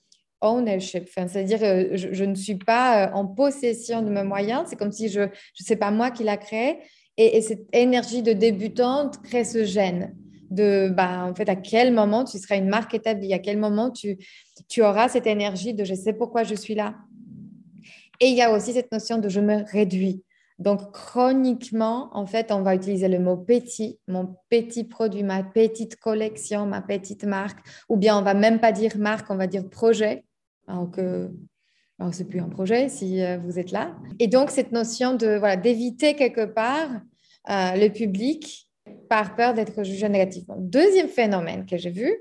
ownership. 0.40 1.08
C'est-à-dire 1.08 1.58
que 1.58 1.96
je, 1.96 2.12
je, 2.12 2.24
ne 2.24 2.34
suis 2.34 2.54
pas 2.54 3.08
euh, 3.08 3.12
en 3.12 3.26
possession 3.26 4.02
de 4.02 4.10
mes 4.10 4.22
moyens. 4.22 4.64
C'est 4.68 4.76
comme 4.76 4.92
si 4.92 5.08
je 5.08 5.22
ne 5.22 5.28
sais 5.54 5.76
pas 5.76 5.90
moi 5.90 6.10
qui 6.10 6.24
l'a 6.24 6.36
créé. 6.36 6.78
Et, 7.16 7.40
cette 7.42 7.66
énergie 7.72 8.22
de 8.22 8.32
débutante 8.32 9.20
crée 9.22 9.44
ce 9.44 9.64
gène 9.64 10.14
de 10.50 10.88
bah, 10.88 11.24
en 11.24 11.34
fait 11.34 11.48
à 11.48 11.56
quel 11.56 11.92
moment 11.92 12.24
tu 12.24 12.38
seras 12.38 12.56
une 12.56 12.68
marque 12.68 12.94
établie, 12.94 13.32
à 13.34 13.38
quel 13.38 13.58
moment 13.58 13.90
tu, 13.90 14.18
tu 14.68 14.82
auras 14.82 15.08
cette 15.08 15.26
énergie 15.26 15.74
de 15.74 15.84
je 15.84 15.94
sais 15.94 16.12
pourquoi 16.12 16.42
je 16.42 16.54
suis 16.54 16.74
là. 16.74 16.96
Et 18.20 18.26
il 18.26 18.36
y 18.36 18.42
a 18.42 18.52
aussi 18.52 18.72
cette 18.72 18.90
notion 18.90 19.18
de 19.18 19.28
je 19.28 19.40
me 19.40 19.64
réduis. 19.70 20.24
Donc 20.58 20.92
chroniquement, 20.92 22.10
en 22.12 22.26
fait, 22.26 22.50
on 22.50 22.62
va 22.62 22.74
utiliser 22.74 23.06
le 23.06 23.20
mot 23.20 23.36
petit, 23.36 24.00
mon 24.08 24.36
petit 24.50 24.82
produit, 24.82 25.22
ma 25.22 25.44
petite 25.44 25.96
collection, 25.96 26.66
ma 26.66 26.82
petite 26.82 27.24
marque, 27.24 27.60
ou 27.88 27.96
bien 27.96 28.18
on 28.18 28.22
va 28.22 28.34
même 28.34 28.58
pas 28.58 28.72
dire 28.72 28.98
marque, 28.98 29.30
on 29.30 29.36
va 29.36 29.46
dire 29.46 29.68
projet. 29.68 30.24
Alors 30.66 30.90
que 30.90 31.30
alors, 32.00 32.14
c'est 32.14 32.24
plus 32.24 32.40
un 32.40 32.48
projet 32.48 32.88
si 32.88 33.22
euh, 33.22 33.38
vous 33.38 33.58
êtes 33.58 33.72
là. 33.72 33.96
Et 34.18 34.28
donc 34.28 34.50
cette 34.50 34.72
notion 34.72 35.14
de 35.14 35.36
voilà 35.36 35.56
d'éviter 35.56 36.14
quelque 36.14 36.44
part 36.44 36.90
euh, 37.50 37.72
le 37.74 37.88
public 37.88 38.67
par 39.08 39.36
peur 39.36 39.54
d'être 39.54 39.82
jugé 39.82 40.08
négativement. 40.08 40.56
Deuxième 40.58 41.08
phénomène 41.08 41.66
que 41.66 41.76
j'ai 41.76 41.90
vu, 41.90 42.14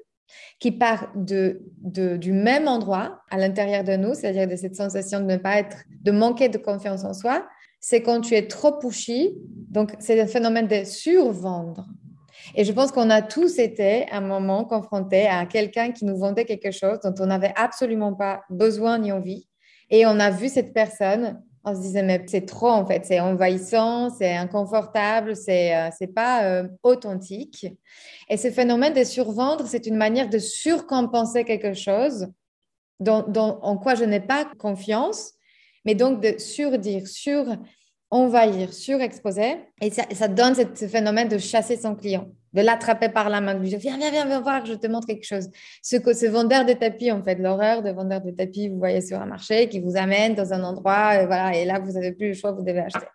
qui 0.59 0.71
part 0.71 1.11
de, 1.15 1.61
du 1.83 2.33
même 2.33 2.67
endroit 2.67 3.21
à 3.29 3.37
l'intérieur 3.37 3.83
de 3.83 3.95
nous, 3.95 4.13
c'est-à-dire 4.13 4.47
de 4.47 4.55
cette 4.55 4.75
sensation 4.75 5.19
de 5.19 5.25
ne 5.25 5.37
pas 5.37 5.57
être, 5.57 5.77
de 6.03 6.11
manquer 6.11 6.49
de 6.49 6.57
confiance 6.57 7.03
en 7.03 7.13
soi, 7.13 7.47
c'est 7.79 8.01
quand 8.01 8.21
tu 8.21 8.35
es 8.35 8.47
trop 8.47 8.73
pushy. 8.73 9.37
Donc, 9.69 9.93
c'est 9.99 10.19
un 10.19 10.27
phénomène 10.27 10.67
de 10.67 10.83
survendre. 10.83 11.87
Et 12.55 12.63
je 12.63 12.71
pense 12.71 12.91
qu'on 12.91 13.09
a 13.09 13.21
tous 13.21 13.59
été 13.59 14.09
à 14.09 14.17
un 14.17 14.21
moment 14.21 14.63
confrontés 14.65 15.27
à 15.27 15.45
quelqu'un 15.45 15.91
qui 15.91 16.05
nous 16.05 16.17
vendait 16.17 16.45
quelque 16.45 16.71
chose 16.71 16.99
dont 17.03 17.13
on 17.19 17.27
n'avait 17.27 17.53
absolument 17.55 18.13
pas 18.13 18.41
besoin 18.49 18.99
ni 18.99 19.11
envie. 19.11 19.47
Et 19.89 20.05
on 20.05 20.19
a 20.19 20.31
vu 20.31 20.49
cette 20.49 20.73
personne 20.73 21.41
on 21.67 21.75
se 21.75 21.81
disait, 21.81 22.03
mais 22.03 22.23
c'est 22.27 22.45
trop 22.45 22.69
en 22.69 22.85
fait, 22.85 23.05
c'est 23.05 23.19
envahissant, 23.19 24.09
c'est 24.09 24.35
inconfortable, 24.35 25.35
c'est 25.35 25.75
euh, 25.75 26.07
pas 26.15 26.45
euh, 26.45 26.67
authentique. 26.83 27.67
Et 28.29 28.37
ce 28.37 28.49
phénomène 28.49 28.93
de 28.93 29.03
survendre, 29.03 29.65
c'est 29.67 29.85
une 29.85 29.97
manière 29.97 30.29
de 30.29 30.39
surcompenser 30.39 31.43
quelque 31.43 31.73
chose 31.73 32.27
dont, 32.99 33.25
en 33.61 33.77
quoi 33.77 33.95
je 33.95 34.05
n'ai 34.05 34.21
pas 34.21 34.45
confiance, 34.57 35.33
mais 35.85 35.93
donc 35.93 36.21
de 36.21 36.37
surdire, 36.39 37.05
sur 37.05 37.45
envahir, 38.09 38.73
surexposer. 38.73 39.57
Et 39.81 39.89
ça, 39.89 40.03
ça 40.13 40.29
donne 40.29 40.55
ce 40.55 40.87
phénomène 40.87 41.27
de 41.27 41.37
chasser 41.37 41.75
son 41.75 41.95
client 41.95 42.29
de 42.57 42.61
l'attraper 42.63 43.09
par 43.09 43.29
la 43.29 43.39
main, 43.39 43.53
de 43.53 43.59
lui 43.59 43.69
dire 43.69 43.79
viens, 43.79 43.97
viens, 43.97 44.09
viens, 44.09 44.25
viens 44.25 44.41
voir, 44.41 44.65
je 44.65 44.73
te 44.73 44.87
montre 44.87 45.05
quelque 45.05 45.25
chose. 45.25 45.49
Ce, 45.83 45.97
ce 45.97 46.25
vendeur 46.25 46.65
de 46.65 46.73
tapis, 46.73 47.11
en 47.11 47.21
fait, 47.21 47.35
l'horreur 47.35 47.83
de 47.83 47.91
vendeur 47.91 48.21
de 48.21 48.31
tapis, 48.31 48.67
vous 48.67 48.79
voyez 48.79 49.01
sur 49.01 49.21
un 49.21 49.27
marché, 49.27 49.69
qui 49.69 49.79
vous 49.79 49.95
amène 49.95 50.33
dans 50.33 50.53
un 50.53 50.63
endroit, 50.63 51.21
et 51.21 51.25
voilà, 51.27 51.55
et 51.55 51.65
là, 51.65 51.79
vous 51.79 51.91
n'avez 51.91 52.13
plus 52.13 52.29
le 52.29 52.33
choix, 52.33 52.51
vous 52.51 52.63
devez 52.63 52.79
acheter. 52.79 53.05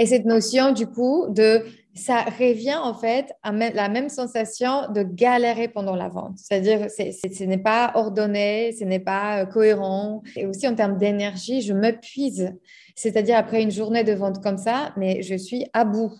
Et 0.00 0.06
cette 0.06 0.26
notion, 0.26 0.70
du 0.70 0.86
coup, 0.86 1.26
de 1.28 1.64
ça 1.92 2.22
revient 2.22 2.78
en 2.80 2.94
fait 2.94 3.32
à 3.42 3.50
la 3.50 3.88
même 3.88 4.08
sensation 4.08 4.92
de 4.92 5.02
galérer 5.02 5.66
pendant 5.66 5.96
la 5.96 6.08
vente. 6.08 6.38
C'est-à-dire, 6.38 6.88
ce 6.88 7.44
n'est 7.44 7.58
pas 7.58 7.90
ordonné, 7.96 8.70
ce 8.78 8.84
n'est 8.84 9.00
pas 9.00 9.42
euh, 9.42 9.46
cohérent. 9.46 10.22
Et 10.36 10.46
aussi 10.46 10.68
en 10.68 10.76
termes 10.76 10.96
d'énergie, 10.96 11.62
je 11.62 11.72
m'épuise. 11.72 12.54
C'est-à-dire, 12.94 13.36
après 13.36 13.60
une 13.60 13.72
journée 13.72 14.04
de 14.04 14.12
vente 14.12 14.40
comme 14.40 14.58
ça, 14.58 14.92
mais 14.96 15.22
je 15.22 15.34
suis 15.34 15.66
à 15.72 15.84
bout. 15.84 16.12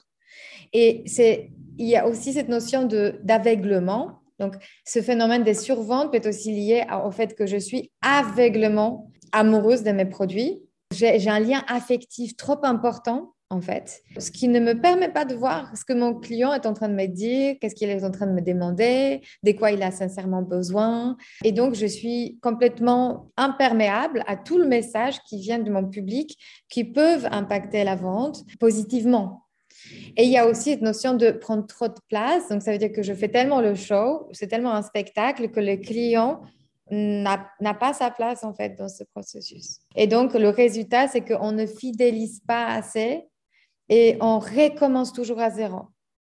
Et 0.73 1.05
c'est 1.07 1.51
il 1.79 1.87
y 1.87 1.97
a 1.97 2.07
aussi 2.07 2.33
cette 2.33 2.49
notion 2.49 2.89
d'aveuglement. 3.23 4.21
Donc, 4.39 4.55
ce 4.85 5.01
phénomène 5.01 5.43
des 5.43 5.55
surventes 5.55 6.13
peut 6.13 6.29
aussi 6.29 6.53
lié 6.53 6.85
au 7.05 7.11
fait 7.11 7.35
que 7.35 7.47
je 7.47 7.57
suis 7.57 7.91
aveuglement 8.03 9.11
amoureuse 9.33 9.83
de 9.83 9.93
mes 9.93 10.05
produits. 10.05 10.63
J'ai 10.93 11.29
un 11.29 11.41
lien 11.41 11.63
affectif 11.69 12.37
trop 12.37 12.59
important, 12.63 13.35
en 13.51 13.61
fait, 13.61 14.03
ce 14.19 14.31
qui 14.31 14.47
ne 14.47 14.61
me 14.61 14.79
permet 14.79 15.09
pas 15.09 15.25
de 15.25 15.35
voir 15.35 15.75
ce 15.77 15.85
que 15.85 15.93
mon 15.93 16.15
client 16.15 16.53
est 16.53 16.67
en 16.67 16.75
train 16.75 16.89
de 16.89 16.95
me 16.95 17.07
dire, 17.07 17.57
qu'est-ce 17.61 17.75
qu'il 17.75 17.89
est 17.89 18.05
en 18.05 18.11
train 18.11 18.27
de 18.27 18.33
me 18.33 18.43
demander, 18.43 19.23
de 19.43 19.53
quoi 19.53 19.71
il 19.73 19.83
a 19.83 19.91
sincèrement 19.91 20.43
besoin. 20.43 21.17
Et 21.45 21.53
donc, 21.53 21.75
je 21.75 21.87
suis 21.87 22.39
complètement 22.43 23.31
imperméable 23.37 24.23
à 24.27 24.37
tout 24.37 24.59
le 24.59 24.67
message 24.67 25.21
qui 25.29 25.41
vient 25.41 25.59
de 25.59 25.71
mon 25.71 25.89
public 25.89 26.39
qui 26.69 26.85
peuvent 26.85 27.27
impacter 27.31 27.85
la 27.85 27.97
vente 27.97 28.45
positivement. 28.61 29.48
Et 30.17 30.25
il 30.25 30.31
y 30.31 30.39
a 30.39 30.47
aussi 30.47 30.71
cette 30.73 30.83
notion 30.83 31.15
de 31.15 31.31
prendre 31.31 31.67
trop 31.67 31.89
de 31.89 32.01
place. 32.09 32.49
Donc, 32.49 32.63
ça 32.63 32.73
veut 32.73 32.79
dire 32.79 32.93
que 32.93 33.03
je 33.03 33.13
fais 33.13 33.29
tellement 33.29 33.61
le 33.61 33.75
show, 33.75 34.29
c'est 34.33 34.49
tellement 34.49 34.73
un 34.73 34.83
spectacle 34.83 35.51
que 35.51 35.61
le 35.61 35.77
client 35.77 36.43
n'a 36.91 37.75
pas 37.79 37.93
sa 37.93 38.11
place 38.11 38.45
en 38.45 38.55
fait 38.55 38.77
dans 38.77 38.89
ce 38.89 39.05
processus. 39.05 39.81
Et 39.95 40.07
donc, 40.07 40.35
le 40.35 40.49
résultat, 40.49 41.09
c'est 41.09 41.21
qu'on 41.21 41.53
ne 41.53 41.67
fidélise 41.67 42.41
pas 42.47 42.67
assez 42.67 43.25
et 43.89 44.17
on 44.21 44.39
recommence 44.39 45.13
toujours 45.13 45.41
à 45.41 45.51
zéro. 45.51 45.83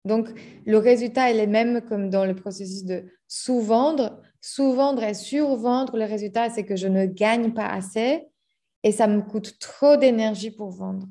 Donc, 0.05 0.29
le 0.65 0.79
résultat, 0.79 1.31
est 1.31 1.47
même 1.47 1.83
comme 1.83 2.11
dans 2.11 2.25
le 2.25 2.35
processus 2.35 2.85
de 2.85 3.05
sous-vendre. 3.27 4.21
Sous-vendre 4.41 5.03
et 5.03 5.15
survendre, 5.15 5.97
le 5.97 6.05
résultat, 6.05 6.51
c'est 6.51 6.65
que 6.65 6.77
je 6.77 6.89
ne 6.89 7.07
gagne 7.07 7.53
pas 7.53 7.67
assez 7.67 8.27
et 8.85 8.93
ça 8.93 9.07
me 9.07 9.21
coûte 9.23 9.59
trop 9.59 9.97
d'énergie 9.97 10.51
pour 10.51 10.71
vendre. 10.71 11.07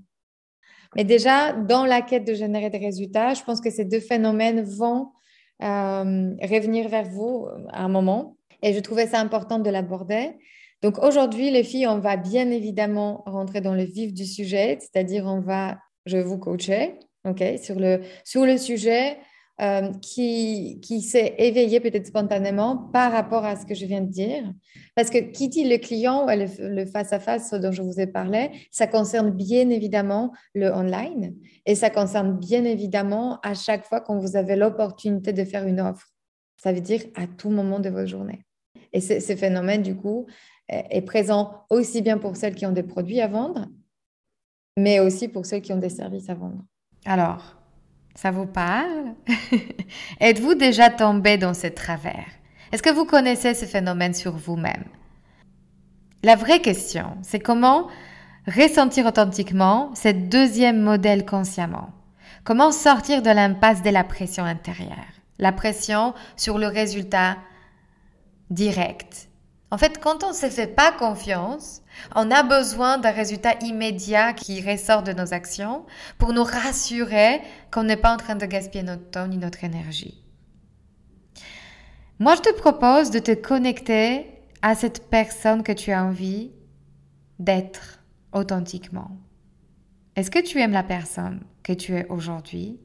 Mais 0.96 1.04
déjà, 1.04 1.54
dans 1.54 1.86
la 1.86 2.02
quête 2.02 2.26
de 2.26 2.34
générer 2.34 2.70
des 2.70 2.78
résultats, 2.78 3.34
je 3.34 3.44
pense 3.44 3.62
que 3.62 3.70
ces 3.70 3.86
deux 3.86 4.00
phénomènes 4.00 4.62
vont 4.62 5.12
euh, 5.64 6.32
revenir 6.42 6.90
vers 6.90 7.10
vous 7.10 7.48
à 7.70 7.84
un 7.84 7.90
moment. 7.90 8.38
Et 8.62 8.74
je 8.74 8.80
trouvais 8.80 9.08
ça 9.08 9.20
important 9.20 9.60
de 9.60 9.70
l'aborder. 9.70 10.32
Donc 10.82 11.04
aujourd'hui, 11.04 11.52
les 11.52 11.64
filles, 11.64 11.88
on 11.88 12.00
va 12.00 12.18
bien 12.18 12.50
évidemment 12.52 13.24
rentrer 13.26 13.62
dans 13.62 13.74
le 13.74 13.84
vif 13.84 14.14
du 14.14 14.26
sujet, 14.26 14.78
c'est-à-dire 14.80 15.26
on 15.26 15.42
va, 15.42 15.78
je 16.06 16.18
vais 16.18 16.24
vous 16.24 16.38
coacher, 16.38 17.00
ok, 17.26 17.44
sur 17.62 17.80
le, 17.80 18.02
sur 18.24 18.46
le 18.46 18.58
sujet 18.58 19.18
euh, 19.60 19.92
qui, 20.02 20.80
qui 20.84 21.02
s'est 21.02 21.34
éveillé 21.40 21.80
peut-être 21.80 22.06
spontanément 22.06 22.78
par 22.94 23.12
rapport 23.12 23.44
à 23.44 23.56
ce 23.56 23.66
que 23.66 23.74
je 23.74 23.88
viens 23.88 24.02
de 24.02 24.10
dire. 24.10 24.44
Parce 24.96 25.10
que 25.10 25.18
qui 25.18 25.50
dit 25.50 25.68
le 25.68 25.78
client, 25.78 26.28
le 26.28 26.86
face-à-face 26.86 27.54
dont 27.56 27.72
je 27.72 27.82
vous 27.82 28.00
ai 28.00 28.06
parlé, 28.06 28.52
ça 28.70 28.86
concerne 28.86 29.32
bien 29.32 29.70
évidemment 29.70 30.32
le 30.54 30.72
online 30.72 31.36
et 31.66 31.74
ça 31.74 31.90
concerne 31.90 32.38
bien 32.38 32.66
évidemment 32.66 33.40
à 33.42 33.56
chaque 33.56 33.84
fois 33.84 34.00
quand 34.00 34.20
vous 34.20 34.36
avez 34.36 34.56
l'opportunité 34.56 35.34
de 35.34 35.44
faire 35.44 35.66
une 35.66 35.82
offre. 35.82 36.08
Ça 36.62 36.72
veut 36.72 36.82
dire 36.82 37.02
à 37.16 37.26
tout 37.26 37.50
moment 37.50 37.80
de 37.80 37.90
votre 37.90 38.08
journée. 38.08 38.46
Et 38.94 39.02
ce 39.02 39.36
phénomène, 39.36 39.82
du 39.82 39.96
coup, 39.96 40.28
est 40.70 41.02
présent 41.02 41.66
aussi 41.70 42.02
bien 42.02 42.20
pour 42.20 42.36
celles 42.36 42.56
qui 42.56 42.66
ont 42.66 42.72
des 42.72 42.84
produits 42.84 43.22
à 43.22 43.28
vendre, 43.28 43.68
mais 44.78 45.00
aussi 45.00 45.28
pour 45.28 45.46
ceux 45.46 45.60
qui 45.60 45.74
ont 45.74 45.78
des 45.78 45.90
services 45.90 46.30
à 46.30 46.36
vendre. 46.36 46.64
Alors, 47.06 47.57
ça 48.18 48.32
vous 48.32 48.48
parle? 48.48 49.14
Êtes-vous 50.20 50.56
déjà 50.56 50.90
tombé 50.90 51.38
dans 51.38 51.54
ce 51.54 51.68
travers? 51.68 52.26
Est-ce 52.72 52.82
que 52.82 52.90
vous 52.90 53.06
connaissez 53.06 53.54
ce 53.54 53.66
phénomène 53.66 54.16
sur 54.16 54.36
vous-même? 54.36 54.86
La 56.24 56.36
vraie 56.36 56.60
question, 56.60 57.16
c'est 57.22 57.40
comment 57.40 57.88
ressentir 58.48 59.06
authentiquement 59.06 59.92
ce 59.94 60.10
deuxième 60.10 60.82
modèle 60.82 61.28
consciemment? 61.28 61.92
Comment 62.44 62.72
sortir 62.72 63.22
de 63.22 63.30
l'impasse 63.30 63.84
de 63.84 63.92
la 63.92 64.04
pression 64.04 64.44
intérieure? 64.44 65.14
La 65.38 65.52
pression 65.52 66.16
sur 66.38 66.58
le 66.58 66.66
résultat 66.66 67.38
direct. 68.50 69.30
En 69.70 69.78
fait, 69.78 70.00
quand 70.00 70.24
on 70.24 70.30
ne 70.30 70.34
se 70.34 70.50
fait 70.50 70.68
pas 70.68 70.94
confiance, 70.94 71.82
on 72.16 72.32
a 72.32 72.44
besoin 72.44 72.98
d'un 72.98 73.12
résultat 73.12 73.56
immédiat 73.62 74.32
qui 74.32 74.62
ressort 74.62 75.04
de 75.04 75.12
nos 75.12 75.34
actions 75.34 75.86
pour 76.18 76.32
nous 76.32 76.44
rassurer 76.44 77.42
qu'on 77.70 77.84
n'est 77.84 77.98
pas 77.98 78.14
en 78.14 78.18
train 78.18 78.36
de 78.36 78.46
gaspiller 78.46 78.84
notre 78.84 79.10
temps 79.10 79.28
ni 79.28 79.38
notre 79.38 79.66
énergie. 79.66 80.24
Moi, 82.20 82.36
je 82.36 82.42
te 82.42 82.54
propose 82.54 83.12
de 83.12 83.20
te 83.20 83.34
connecter 83.34 84.26
à 84.62 84.74
cette 84.74 85.10
personne 85.10 85.64
que 85.64 85.74
tu 85.74 85.92
as 85.92 86.04
envie 86.04 86.52
d'être 87.38 88.00
authentiquement. 88.32 89.12
Est-ce 90.16 90.32
que 90.32 90.40
tu 90.40 90.60
aimes 90.60 90.72
la 90.72 90.84
personne 90.84 91.42
que 91.62 91.74
tu 91.74 91.94
es 91.94 92.08
aujourd'hui? 92.08 92.80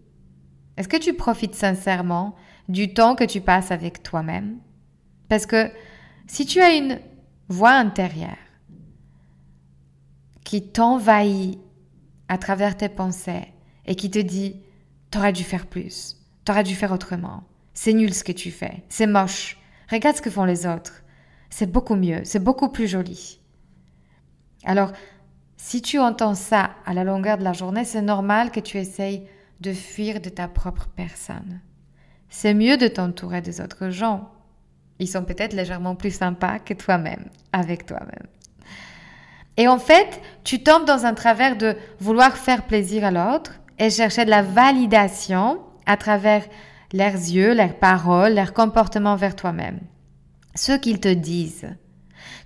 Est-ce 0.77 0.89
que 0.89 0.97
tu 0.97 1.15
profites 1.15 1.55
sincèrement 1.55 2.35
du 2.69 2.93
temps 2.93 3.15
que 3.15 3.25
tu 3.25 3.41
passes 3.41 3.71
avec 3.71 4.03
toi-même? 4.03 4.59
Parce 5.29 5.47
que 5.47 5.71
si 6.33 6.47
tu 6.47 6.63
as 6.63 6.73
une 6.73 6.99
voix 7.49 7.73
intérieure 7.73 8.39
qui 10.45 10.67
t'envahit 10.67 11.59
à 12.27 12.39
travers 12.39 12.75
tes 12.75 12.89
pensées 12.89 13.53
et 13.85 13.97
qui 13.97 14.11
te 14.11 14.19
dit 14.19 14.57
T'aurais 15.11 15.35
dû 15.35 15.45
faire 15.45 15.67
plus, 15.67 16.17
t'aurais 16.47 16.63
dû 16.63 16.75
faire 16.75 16.91
autrement, 16.91 17.45
c'est 17.75 17.93
nul 17.93 18.15
ce 18.15 18.25
que 18.25 18.33
tu 18.33 18.51
fais, 18.51 18.83
c'est 18.89 19.07
moche, 19.07 19.59
regarde 19.91 20.17
ce 20.17 20.23
que 20.23 20.31
font 20.31 20.47
les 20.47 20.67
autres, 20.67 21.03
c'est 21.51 21.71
beaucoup 21.71 21.97
mieux, 21.97 22.23
c'est 22.25 22.43
beaucoup 22.43 22.71
plus 22.71 22.89
joli. 22.89 23.39
Alors, 24.65 24.93
si 25.59 25.83
tu 25.83 25.99
entends 25.99 26.35
ça 26.35 26.71
à 26.87 26.95
la 26.95 27.05
longueur 27.05 27.37
de 27.37 27.45
la 27.45 27.53
journée, 27.53 27.85
c'est 27.85 28.01
normal 28.01 28.51
que 28.51 28.61
tu 28.61 28.79
essayes 28.79 29.27
de 29.61 29.75
fuir 29.75 30.23
de 30.23 30.31
ta 30.31 30.49
propre 30.49 30.89
personne. 30.97 31.61
C'est 32.31 32.55
mieux 32.55 32.79
de 32.79 32.89
t'entourer 32.89 33.43
des 33.43 33.61
autres 33.61 33.91
gens. 33.91 34.33
Ils 35.03 35.09
sont 35.09 35.25
peut-être 35.25 35.53
légèrement 35.53 35.97
plus 35.97 36.15
sympas 36.15 36.61
que 36.61 36.75
toi-même, 36.75 37.25
avec 37.53 37.87
toi-même. 37.87 38.29
Et 39.57 39.67
en 39.67 39.81
fait, 39.81 40.21
tu 40.45 40.63
tombes 40.63 40.85
dans 40.85 41.07
un 41.07 41.13
travers 41.13 41.57
de 41.57 41.75
vouloir 41.99 42.37
faire 42.37 42.67
plaisir 42.67 43.05
à 43.05 43.11
l'autre 43.11 43.55
et 43.81 43.91
chercher 43.91 44.25
de 44.25 44.31
la 44.31 44.43
validation 44.43 45.61
à 45.87 45.97
travers 45.97 46.45
leurs 46.93 47.15
yeux, 47.15 47.53
leurs 47.53 47.75
paroles, 47.75 48.35
leurs 48.35 48.53
comportements 48.53 49.17
vers 49.17 49.35
toi-même. 49.35 49.81
Ce 50.55 50.71
qu'ils 50.71 51.01
te 51.01 51.13
disent. 51.13 51.75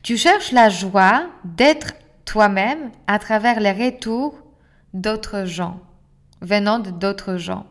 Tu 0.03 0.17
cherches 0.17 0.53
la 0.53 0.71
joie 0.71 1.27
d'être 1.45 1.93
toi-même 2.25 2.91
à 3.07 3.19
travers 3.19 3.61
les 3.61 3.73
retours 3.73 4.35
d'autres 4.95 5.45
gens, 5.45 5.79
venant 6.41 6.79
d'autres 6.79 7.37
gens. 7.37 7.67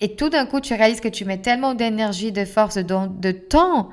Et 0.00 0.16
tout 0.16 0.30
d'un 0.30 0.46
coup, 0.46 0.60
tu 0.60 0.72
réalises 0.72 1.02
que 1.02 1.08
tu 1.08 1.26
mets 1.26 1.42
tellement 1.42 1.74
d'énergie, 1.74 2.32
de 2.32 2.46
force, 2.46 2.78
de 2.78 3.32
temps 3.32 3.90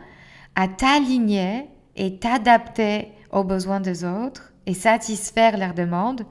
à 0.55 0.67
t'aligner 0.67 1.69
et 1.95 2.17
t'adapter 2.17 3.11
aux 3.31 3.43
besoins 3.43 3.79
des 3.79 4.03
autres 4.03 4.53
et 4.65 4.73
satisfaire 4.73 5.57
leurs 5.57 5.73
demandes 5.73 6.25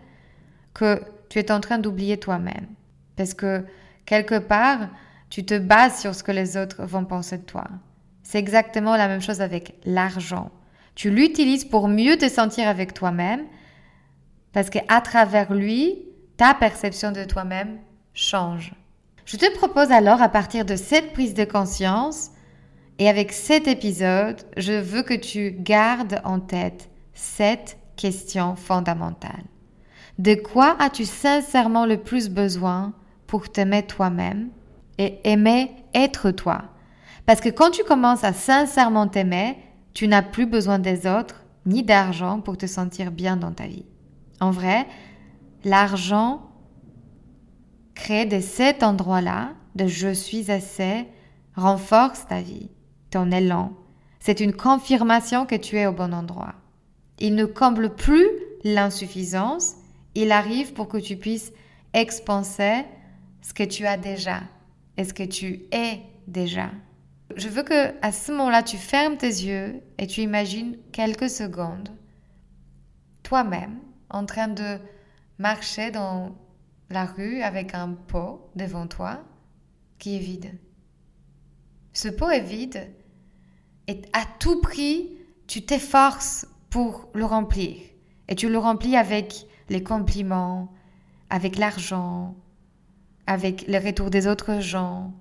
que 0.74 1.02
tu 1.28 1.38
es 1.38 1.50
en 1.52 1.60
train 1.60 1.78
d'oublier 1.78 2.18
toi-même. 2.18 2.66
Parce 3.16 3.34
que 3.34 3.64
quelque 4.06 4.38
part, 4.38 4.88
tu 5.28 5.44
te 5.44 5.58
bases 5.58 6.00
sur 6.00 6.14
ce 6.14 6.22
que 6.22 6.32
les 6.32 6.56
autres 6.56 6.84
vont 6.84 7.04
penser 7.04 7.38
de 7.38 7.44
toi. 7.44 7.64
C'est 8.22 8.38
exactement 8.38 8.96
la 8.96 9.08
même 9.08 9.20
chose 9.20 9.40
avec 9.40 9.74
l'argent. 9.84 10.50
Tu 10.94 11.10
l'utilises 11.10 11.64
pour 11.64 11.88
mieux 11.88 12.16
te 12.16 12.28
sentir 12.28 12.68
avec 12.68 12.94
toi-même 12.94 13.44
parce 14.52 14.70
qu'à 14.70 15.00
travers 15.00 15.52
lui, 15.52 15.98
ta 16.36 16.54
perception 16.54 17.12
de 17.12 17.24
toi-même 17.24 17.78
change. 18.14 18.74
Je 19.24 19.36
te 19.36 19.56
propose 19.56 19.92
alors 19.92 20.20
à 20.20 20.28
partir 20.28 20.64
de 20.64 20.76
cette 20.76 21.12
prise 21.12 21.34
de 21.34 21.44
conscience 21.44 22.30
et 23.00 23.08
avec 23.08 23.32
cet 23.32 23.66
épisode, 23.66 24.42
je 24.58 24.74
veux 24.74 25.02
que 25.02 25.14
tu 25.14 25.52
gardes 25.52 26.20
en 26.22 26.38
tête 26.38 26.90
cette 27.14 27.78
question 27.96 28.56
fondamentale. 28.56 29.42
De 30.18 30.34
quoi 30.34 30.76
as-tu 30.78 31.06
sincèrement 31.06 31.86
le 31.86 31.96
plus 31.96 32.28
besoin 32.28 32.92
pour 33.26 33.50
t'aimer 33.50 33.84
toi-même 33.84 34.50
et 34.98 35.18
aimer 35.24 35.72
être 35.94 36.30
toi? 36.30 36.64
Parce 37.24 37.40
que 37.40 37.48
quand 37.48 37.70
tu 37.70 37.84
commences 37.84 38.22
à 38.22 38.34
sincèrement 38.34 39.08
t'aimer, 39.08 39.56
tu 39.94 40.06
n'as 40.06 40.20
plus 40.20 40.44
besoin 40.44 40.78
des 40.78 41.06
autres 41.06 41.42
ni 41.64 41.82
d'argent 41.82 42.40
pour 42.40 42.58
te 42.58 42.66
sentir 42.66 43.12
bien 43.12 43.38
dans 43.38 43.52
ta 43.52 43.66
vie. 43.66 43.86
En 44.40 44.50
vrai, 44.50 44.86
l'argent 45.64 46.50
crée 47.94 48.26
de 48.26 48.40
cet 48.40 48.82
endroit-là, 48.82 49.52
de 49.74 49.86
je 49.86 50.12
suis 50.12 50.50
assez, 50.50 51.06
renforce 51.56 52.26
ta 52.26 52.42
vie, 52.42 52.68
ton 53.10 53.30
élan. 53.30 53.72
C'est 54.20 54.40
une 54.40 54.54
confirmation 54.54 55.46
que 55.46 55.54
tu 55.54 55.76
es 55.76 55.86
au 55.86 55.92
bon 55.92 56.14
endroit. 56.14 56.54
Il 57.18 57.34
ne 57.34 57.44
comble 57.44 57.94
plus 57.94 58.28
l'insuffisance, 58.64 59.74
il 60.14 60.32
arrive 60.32 60.72
pour 60.72 60.88
que 60.88 60.98
tu 60.98 61.16
puisses 61.16 61.52
expanser 61.92 62.84
ce 63.42 63.54
que 63.54 63.62
tu 63.62 63.86
as 63.86 63.96
déjà 63.96 64.40
et 64.96 65.04
ce 65.04 65.14
que 65.14 65.22
tu 65.22 65.62
es 65.72 66.00
déjà. 66.26 66.70
Je 67.36 67.48
veux 67.48 67.62
que 67.62 67.94
à 68.02 68.12
ce 68.12 68.32
moment-là, 68.32 68.62
tu 68.62 68.76
fermes 68.76 69.16
tes 69.16 69.26
yeux 69.26 69.80
et 69.98 70.06
tu 70.06 70.20
imagines 70.20 70.76
quelques 70.92 71.30
secondes 71.30 71.90
toi-même 73.22 73.78
en 74.08 74.26
train 74.26 74.48
de 74.48 74.78
marcher 75.38 75.90
dans 75.90 76.34
la 76.90 77.04
rue 77.04 77.42
avec 77.42 77.74
un 77.74 77.92
pot 77.92 78.50
devant 78.56 78.88
toi 78.88 79.22
qui 79.98 80.16
est 80.16 80.20
vide. 80.20 80.58
Ce 81.92 82.08
pot 82.08 82.28
est 82.30 82.40
vide 82.40 82.90
et 83.90 84.02
à 84.12 84.22
tout 84.38 84.60
prix, 84.60 85.10
tu 85.48 85.62
t'efforces 85.62 86.46
pour 86.70 87.08
le 87.12 87.24
remplir. 87.24 87.76
Et 88.28 88.36
tu 88.36 88.48
le 88.48 88.56
remplis 88.56 88.96
avec 88.96 89.48
les 89.68 89.82
compliments, 89.82 90.72
avec 91.28 91.58
l'argent, 91.58 92.36
avec 93.26 93.66
le 93.66 93.84
retour 93.84 94.08
des 94.10 94.28
autres 94.28 94.60
gens. 94.60 95.12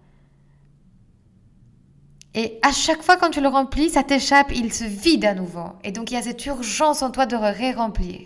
Et 2.35 2.59
à 2.61 2.71
chaque 2.71 3.01
fois 3.01 3.17
quand 3.17 3.31
tu 3.31 3.41
le 3.41 3.47
remplis, 3.47 3.89
ça 3.89 4.03
t'échappe, 4.03 4.51
il 4.53 4.71
se 4.71 4.83
vide 4.83 5.25
à 5.25 5.33
nouveau. 5.33 5.71
Et 5.83 5.91
donc 5.91 6.11
il 6.11 6.13
y 6.13 6.17
a 6.17 6.21
cette 6.21 6.45
urgence 6.45 7.01
en 7.01 7.09
toi 7.09 7.25
de 7.25 7.35
ré-remplir. 7.35 8.21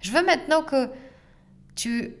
Je 0.00 0.12
veux 0.12 0.24
maintenant 0.24 0.62
que 0.62 0.88
tu 1.74 2.14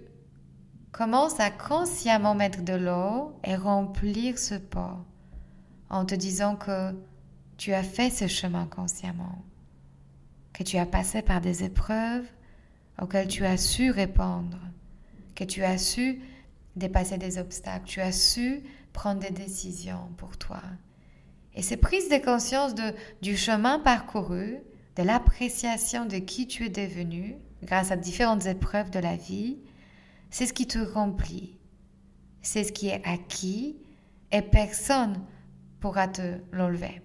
commences 0.92 1.40
à 1.40 1.50
consciemment 1.50 2.34
mettre 2.34 2.60
de 2.60 2.74
l'eau 2.74 3.32
et 3.42 3.56
remplir 3.56 4.38
ce 4.38 4.56
pot 4.56 4.98
en 5.88 6.04
te 6.04 6.14
disant 6.14 6.56
que 6.56 6.92
tu 7.62 7.72
as 7.72 7.84
fait 7.84 8.10
ce 8.10 8.26
chemin 8.26 8.66
consciemment 8.66 9.44
que 10.52 10.64
tu 10.64 10.78
as 10.78 10.84
passé 10.84 11.22
par 11.22 11.40
des 11.40 11.62
épreuves 11.62 12.26
auxquelles 13.00 13.28
tu 13.28 13.46
as 13.46 13.56
su 13.56 13.92
répondre, 13.92 14.58
que 15.36 15.44
tu 15.44 15.62
as 15.62 15.78
su 15.78 16.20
dépasser 16.74 17.18
des 17.18 17.38
obstacles, 17.38 17.84
tu 17.84 18.00
as 18.00 18.10
su 18.10 18.64
prendre 18.92 19.20
des 19.20 19.30
décisions 19.30 20.08
pour 20.16 20.36
toi. 20.38 20.60
Et 21.54 21.62
ces 21.62 21.76
prises 21.76 22.08
de 22.08 22.16
conscience 22.16 22.74
du 23.22 23.36
chemin 23.36 23.78
parcouru, 23.78 24.58
de 24.96 25.02
l'appréciation 25.04 26.04
de 26.04 26.18
qui 26.18 26.48
tu 26.48 26.66
es 26.66 26.68
devenu 26.68 27.36
grâce 27.62 27.92
à 27.92 27.96
différentes 27.96 28.46
épreuves 28.46 28.90
de 28.90 28.98
la 28.98 29.14
vie, 29.14 29.60
c'est 30.30 30.46
ce 30.46 30.52
qui 30.52 30.66
te 30.66 30.80
remplit. 30.80 31.60
C'est 32.40 32.64
ce 32.64 32.72
qui 32.72 32.88
est 32.88 33.06
acquis 33.06 33.76
et 34.32 34.42
personne 34.42 35.24
pourra 35.78 36.08
te 36.08 36.40
l'enlever. 36.50 37.00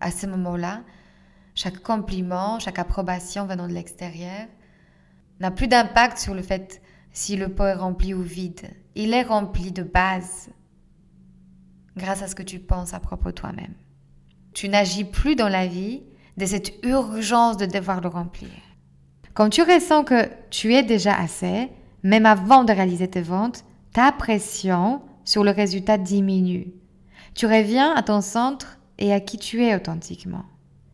À 0.00 0.10
ce 0.10 0.26
moment-là, 0.26 0.82
chaque 1.54 1.82
compliment, 1.82 2.58
chaque 2.58 2.78
approbation 2.78 3.46
venant 3.46 3.68
de 3.68 3.72
l'extérieur 3.72 4.46
n'a 5.40 5.50
plus 5.50 5.68
d'impact 5.68 6.18
sur 6.18 6.34
le 6.34 6.42
fait 6.42 6.80
si 7.12 7.36
le 7.36 7.48
pot 7.48 7.64
est 7.64 7.74
rempli 7.74 8.14
ou 8.14 8.22
vide. 8.22 8.70
Il 8.94 9.12
est 9.12 9.22
rempli 9.22 9.72
de 9.72 9.82
base 9.82 10.50
grâce 11.96 12.22
à 12.22 12.28
ce 12.28 12.34
que 12.34 12.42
tu 12.42 12.58
penses 12.58 12.94
à 12.94 13.00
propos 13.00 13.30
de 13.30 13.34
toi-même. 13.34 13.74
Tu 14.54 14.68
n'agis 14.68 15.04
plus 15.04 15.36
dans 15.36 15.48
la 15.48 15.66
vie 15.66 16.02
de 16.36 16.46
cette 16.46 16.72
urgence 16.84 17.56
de 17.56 17.66
devoir 17.66 18.00
le 18.00 18.08
remplir. 18.08 18.50
Quand 19.34 19.50
tu 19.50 19.62
ressens 19.62 20.04
que 20.04 20.28
tu 20.50 20.74
es 20.74 20.82
déjà 20.82 21.14
assez, 21.14 21.68
même 22.02 22.26
avant 22.26 22.64
de 22.64 22.72
réaliser 22.72 23.08
tes 23.08 23.22
ventes, 23.22 23.64
ta 23.92 24.12
pression 24.12 25.02
sur 25.24 25.44
le 25.44 25.50
résultat 25.50 25.98
diminue. 25.98 26.72
Tu 27.34 27.46
reviens 27.46 27.94
à 27.94 28.02
ton 28.02 28.20
centre 28.20 28.79
et 29.00 29.12
à 29.12 29.20
qui 29.20 29.38
tu 29.38 29.64
es 29.64 29.74
authentiquement. 29.74 30.44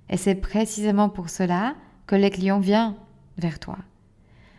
Et 0.08 0.16
c'est 0.16 0.36
précisément 0.36 1.08
pour 1.08 1.28
cela 1.28 1.74
que 2.06 2.16
les 2.16 2.30
clients 2.30 2.60
viennent 2.60 2.94
vers 3.36 3.58
toi. 3.58 3.76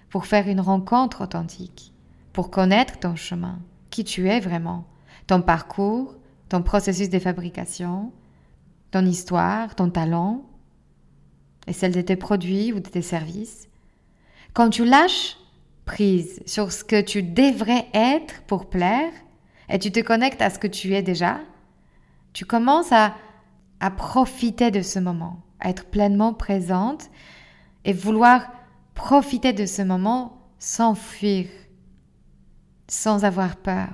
Pour 0.09 0.25
faire 0.25 0.47
une 0.47 0.61
rencontre 0.61 1.21
authentique, 1.21 1.93
pour 2.33 2.51
connaître 2.51 2.99
ton 2.99 3.15
chemin, 3.15 3.59
qui 3.89 4.03
tu 4.03 4.29
es 4.29 4.39
vraiment, 4.39 4.85
ton 5.25 5.41
parcours, 5.41 6.15
ton 6.49 6.61
processus 6.61 7.09
de 7.09 7.19
fabrication, 7.19 8.11
ton 8.91 9.05
histoire, 9.05 9.75
ton 9.75 9.89
talent, 9.89 10.45
et 11.67 11.73
celle 11.73 11.93
de 11.93 12.01
tes 12.01 12.15
produits 12.15 12.71
ou 12.71 12.79
de 12.79 12.89
tes 12.89 13.01
services. 13.01 13.67
Quand 14.53 14.69
tu 14.69 14.85
lâches 14.85 15.37
prise 15.85 16.41
sur 16.45 16.71
ce 16.71 16.83
que 16.83 17.01
tu 17.01 17.23
devrais 17.23 17.87
être 17.93 18.41
pour 18.43 18.69
plaire, 18.69 19.11
et 19.69 19.79
tu 19.79 19.91
te 19.91 19.99
connectes 19.99 20.41
à 20.41 20.49
ce 20.49 20.59
que 20.59 20.67
tu 20.67 20.93
es 20.93 21.01
déjà, 21.01 21.39
tu 22.33 22.45
commences 22.45 22.91
à, 22.91 23.15
à 23.79 23.91
profiter 23.91 24.71
de 24.71 24.81
ce 24.81 24.99
moment, 24.99 25.39
à 25.59 25.69
être 25.69 25.85
pleinement 25.85 26.33
présente 26.33 27.09
et 27.85 27.93
vouloir 27.93 28.51
profiter 28.93 29.53
de 29.53 29.65
ce 29.65 29.81
moment 29.81 30.37
sans 30.59 30.95
fuir, 30.95 31.47
sans 32.87 33.25
avoir 33.25 33.57
peur. 33.57 33.89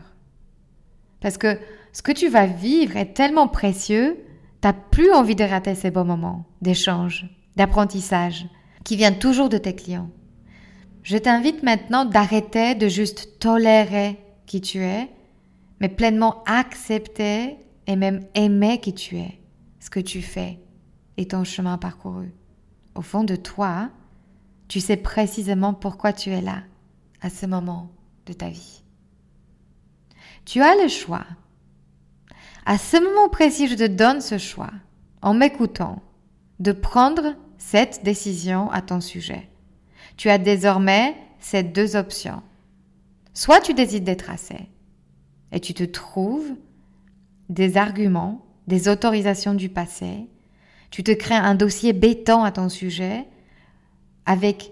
Parce 1.19 1.37
que 1.37 1.59
ce 1.91 2.01
que 2.01 2.11
tu 2.11 2.27
vas 2.27 2.45
vivre 2.45 2.97
est 2.97 3.13
tellement 3.13 3.47
précieux, 3.47 4.17
tu 4.61 4.67
n'as 4.67 4.73
plus 4.73 5.11
envie 5.11 5.35
de 5.35 5.43
rater 5.43 5.75
ces 5.75 5.91
beaux 5.91 6.03
moments 6.03 6.45
d'échange, 6.61 7.29
d'apprentissage, 7.55 8.45
qui 8.83 8.95
viennent 8.95 9.19
toujours 9.19 9.49
de 9.49 9.57
tes 9.57 9.75
clients. 9.75 10.09
Je 11.03 11.17
t'invite 11.17 11.63
maintenant 11.63 12.05
d'arrêter 12.05 12.75
de 12.75 12.87
juste 12.87 13.39
tolérer 13.39 14.17
qui 14.45 14.61
tu 14.61 14.79
es, 14.79 15.09
mais 15.79 15.89
pleinement 15.89 16.43
accepter 16.45 17.57
et 17.87 17.95
même 17.95 18.21
aimer 18.35 18.79
qui 18.79 18.93
tu 18.93 19.17
es, 19.17 19.39
ce 19.83 19.89
que 19.89 19.99
tu 19.99 20.21
fais 20.21 20.59
et 21.17 21.27
ton 21.27 21.43
chemin 21.43 21.77
parcouru. 21.77 22.33
Au 22.95 23.01
fond 23.01 23.25
de 23.25 23.35
toi, 23.35 23.89
tu 24.69 24.79
sais 24.79 24.95
précisément 24.95 25.73
pourquoi 25.73 26.13
tu 26.13 26.29
es 26.29 26.39
là, 26.39 26.63
à 27.19 27.29
ce 27.29 27.45
moment 27.45 27.91
de 28.25 28.31
ta 28.31 28.47
vie. 28.47 28.81
Tu 30.45 30.61
as 30.61 30.81
le 30.81 30.87
choix. 30.87 31.25
À 32.65 32.77
ce 32.77 32.95
moment 32.95 33.27
précis, 33.27 33.67
je 33.67 33.75
te 33.75 33.85
donne 33.85 34.21
ce 34.21 34.37
choix, 34.37 34.71
en 35.21 35.33
m'écoutant, 35.33 36.01
de 36.61 36.71
prendre 36.71 37.35
cette 37.57 38.05
décision 38.05 38.71
à 38.71 38.81
ton 38.81 39.01
sujet. 39.01 39.49
Tu 40.15 40.29
as 40.29 40.37
désormais 40.37 41.13
ces 41.39 41.61
deux 41.61 41.97
options. 41.97 42.41
Soit 43.33 43.59
tu 43.59 43.73
décides 43.73 44.05
d'être 44.05 44.29
assez 44.29 44.69
et 45.51 45.59
tu 45.59 45.73
te 45.73 45.83
trouves 45.83 46.53
des 47.49 47.75
arguments, 47.75 48.45
des 48.67 48.87
autorisations 48.87 49.53
du 49.53 49.69
passé, 49.69 50.27
tu 50.91 51.03
te 51.03 51.11
crées 51.11 51.35
un 51.35 51.55
dossier 51.55 51.93
béton 51.93 52.43
à 52.43 52.51
ton 52.51 52.69
sujet 52.69 53.25
avec 54.25 54.71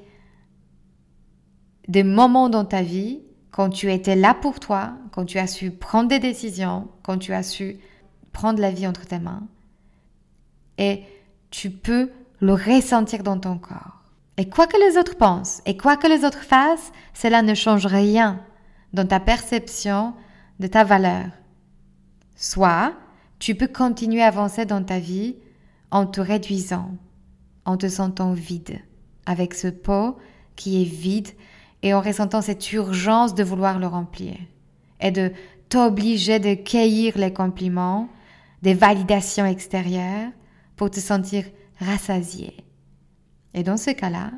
des 1.87 2.03
moments 2.03 2.49
dans 2.49 2.65
ta 2.65 2.81
vie 2.81 3.21
quand 3.49 3.69
tu 3.69 3.91
étais 3.91 4.15
là 4.15 4.33
pour 4.33 4.59
toi, 4.59 4.93
quand 5.11 5.25
tu 5.25 5.39
as 5.39 5.47
su 5.47 5.71
prendre 5.71 6.09
des 6.09 6.19
décisions, 6.19 6.87
quand 7.03 7.17
tu 7.17 7.33
as 7.33 7.43
su 7.43 7.77
prendre 8.31 8.61
la 8.61 8.71
vie 8.71 8.87
entre 8.87 9.05
tes 9.05 9.19
mains. 9.19 9.43
Et 10.77 11.03
tu 11.49 11.69
peux 11.69 12.11
le 12.39 12.53
ressentir 12.53 13.23
dans 13.23 13.37
ton 13.37 13.57
corps. 13.57 14.01
Et 14.37 14.49
quoi 14.49 14.67
que 14.67 14.77
les 14.77 14.97
autres 14.97 15.17
pensent, 15.17 15.61
et 15.65 15.75
quoi 15.75 15.97
que 15.97 16.07
les 16.07 16.23
autres 16.23 16.43
fassent, 16.43 16.91
cela 17.13 17.41
ne 17.41 17.53
change 17.53 17.85
rien 17.85 18.39
dans 18.93 19.05
ta 19.05 19.19
perception 19.19 20.13
de 20.59 20.67
ta 20.67 20.83
valeur. 20.83 21.25
Soit 22.35 22.93
tu 23.41 23.55
peux 23.55 23.67
continuer 23.67 24.21
à 24.21 24.27
avancer 24.27 24.65
dans 24.65 24.83
ta 24.83 24.99
vie 24.99 25.35
en 25.89 26.05
te 26.05 26.21
réduisant, 26.21 26.91
en 27.65 27.75
te 27.75 27.89
sentant 27.89 28.33
vide, 28.33 28.79
avec 29.25 29.55
ce 29.55 29.67
pot 29.67 30.19
qui 30.55 30.79
est 30.79 30.85
vide 30.85 31.29
et 31.81 31.95
en 31.95 32.01
ressentant 32.01 32.43
cette 32.43 32.71
urgence 32.71 33.33
de 33.33 33.43
vouloir 33.43 33.79
le 33.79 33.87
remplir 33.87 34.35
et 34.99 35.09
de 35.09 35.31
t'obliger 35.69 36.37
de 36.37 36.53
cueillir 36.53 37.17
les 37.17 37.33
compliments, 37.33 38.09
des 38.61 38.75
validations 38.75 39.45
extérieures 39.45 40.29
pour 40.75 40.91
te 40.91 40.99
sentir 40.99 41.43
rassasié. 41.79 42.55
Et 43.55 43.63
dans 43.63 43.77
ce 43.77 43.89
cas-là, 43.89 44.33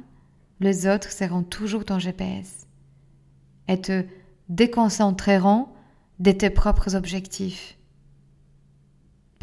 les 0.62 0.88
autres 0.88 1.12
seront 1.12 1.44
toujours 1.44 1.84
ton 1.84 2.00
GPS 2.00 2.68
et 3.68 3.82
te 3.82 4.06
déconcentreront 4.48 5.68
de 6.20 6.32
tes 6.32 6.50
propres 6.50 6.96
objectifs. 6.96 7.78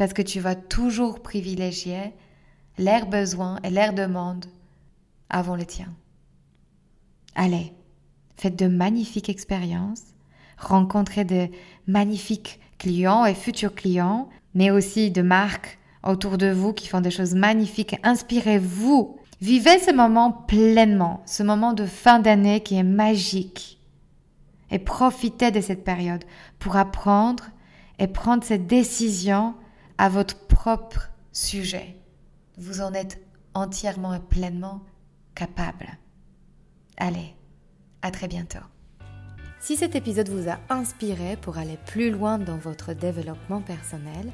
Parce 0.01 0.13
que 0.13 0.23
tu 0.23 0.39
vas 0.39 0.55
toujours 0.55 1.19
privilégier 1.19 2.15
leurs 2.79 3.05
besoins 3.05 3.59
et 3.63 3.69
leurs 3.69 3.93
demandes 3.93 4.47
avant 5.29 5.53
les 5.53 5.67
tiens. 5.67 5.93
Allez, 7.35 7.71
faites 8.35 8.55
de 8.55 8.65
magnifiques 8.65 9.29
expériences, 9.29 10.01
rencontrez 10.57 11.23
de 11.23 11.49
magnifiques 11.85 12.59
clients 12.79 13.25
et 13.25 13.35
futurs 13.35 13.75
clients, 13.75 14.27
mais 14.55 14.71
aussi 14.71 15.11
de 15.11 15.21
marques 15.21 15.77
autour 16.03 16.39
de 16.39 16.49
vous 16.49 16.73
qui 16.73 16.87
font 16.87 17.01
des 17.01 17.11
choses 17.11 17.35
magnifiques. 17.35 17.99
Inspirez-vous. 18.01 19.19
Vivez 19.39 19.77
ce 19.77 19.93
moment 19.93 20.31
pleinement, 20.31 21.21
ce 21.27 21.43
moment 21.43 21.73
de 21.73 21.85
fin 21.85 22.17
d'année 22.17 22.61
qui 22.61 22.73
est 22.73 22.81
magique. 22.81 23.79
Et 24.71 24.79
profitez 24.79 25.51
de 25.51 25.61
cette 25.61 25.83
période 25.83 26.23
pour 26.57 26.75
apprendre 26.75 27.43
et 27.99 28.07
prendre 28.07 28.43
cette 28.43 28.65
décision 28.65 29.53
à 30.01 30.09
votre 30.09 30.35
propre 30.47 31.11
sujet. 31.31 31.95
Vous 32.57 32.81
en 32.81 32.91
êtes 32.91 33.21
entièrement 33.53 34.15
et 34.15 34.19
pleinement 34.19 34.81
capable. 35.35 35.89
Allez, 36.97 37.35
à 38.01 38.09
très 38.09 38.27
bientôt. 38.27 38.65
Si 39.59 39.77
cet 39.77 39.93
épisode 39.93 40.29
vous 40.29 40.49
a 40.49 40.57
inspiré 40.69 41.37
pour 41.37 41.59
aller 41.59 41.77
plus 41.85 42.09
loin 42.09 42.39
dans 42.39 42.57
votre 42.57 42.93
développement 42.93 43.61
personnel, 43.61 44.31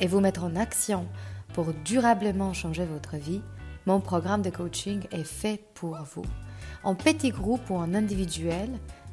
et 0.00 0.08
vous 0.08 0.18
mettre 0.18 0.42
en 0.42 0.56
action 0.56 1.06
pour 1.52 1.72
durablement 1.84 2.52
changer 2.52 2.84
votre 2.84 3.16
vie, 3.16 3.42
mon 3.86 4.00
programme 4.00 4.42
de 4.42 4.50
coaching 4.50 5.04
est 5.12 5.22
fait 5.22 5.64
pour 5.74 5.96
vous. 6.12 6.26
En 6.82 6.96
petit 6.96 7.30
groupe 7.30 7.70
ou 7.70 7.76
en 7.76 7.94
individuel, 7.94 8.68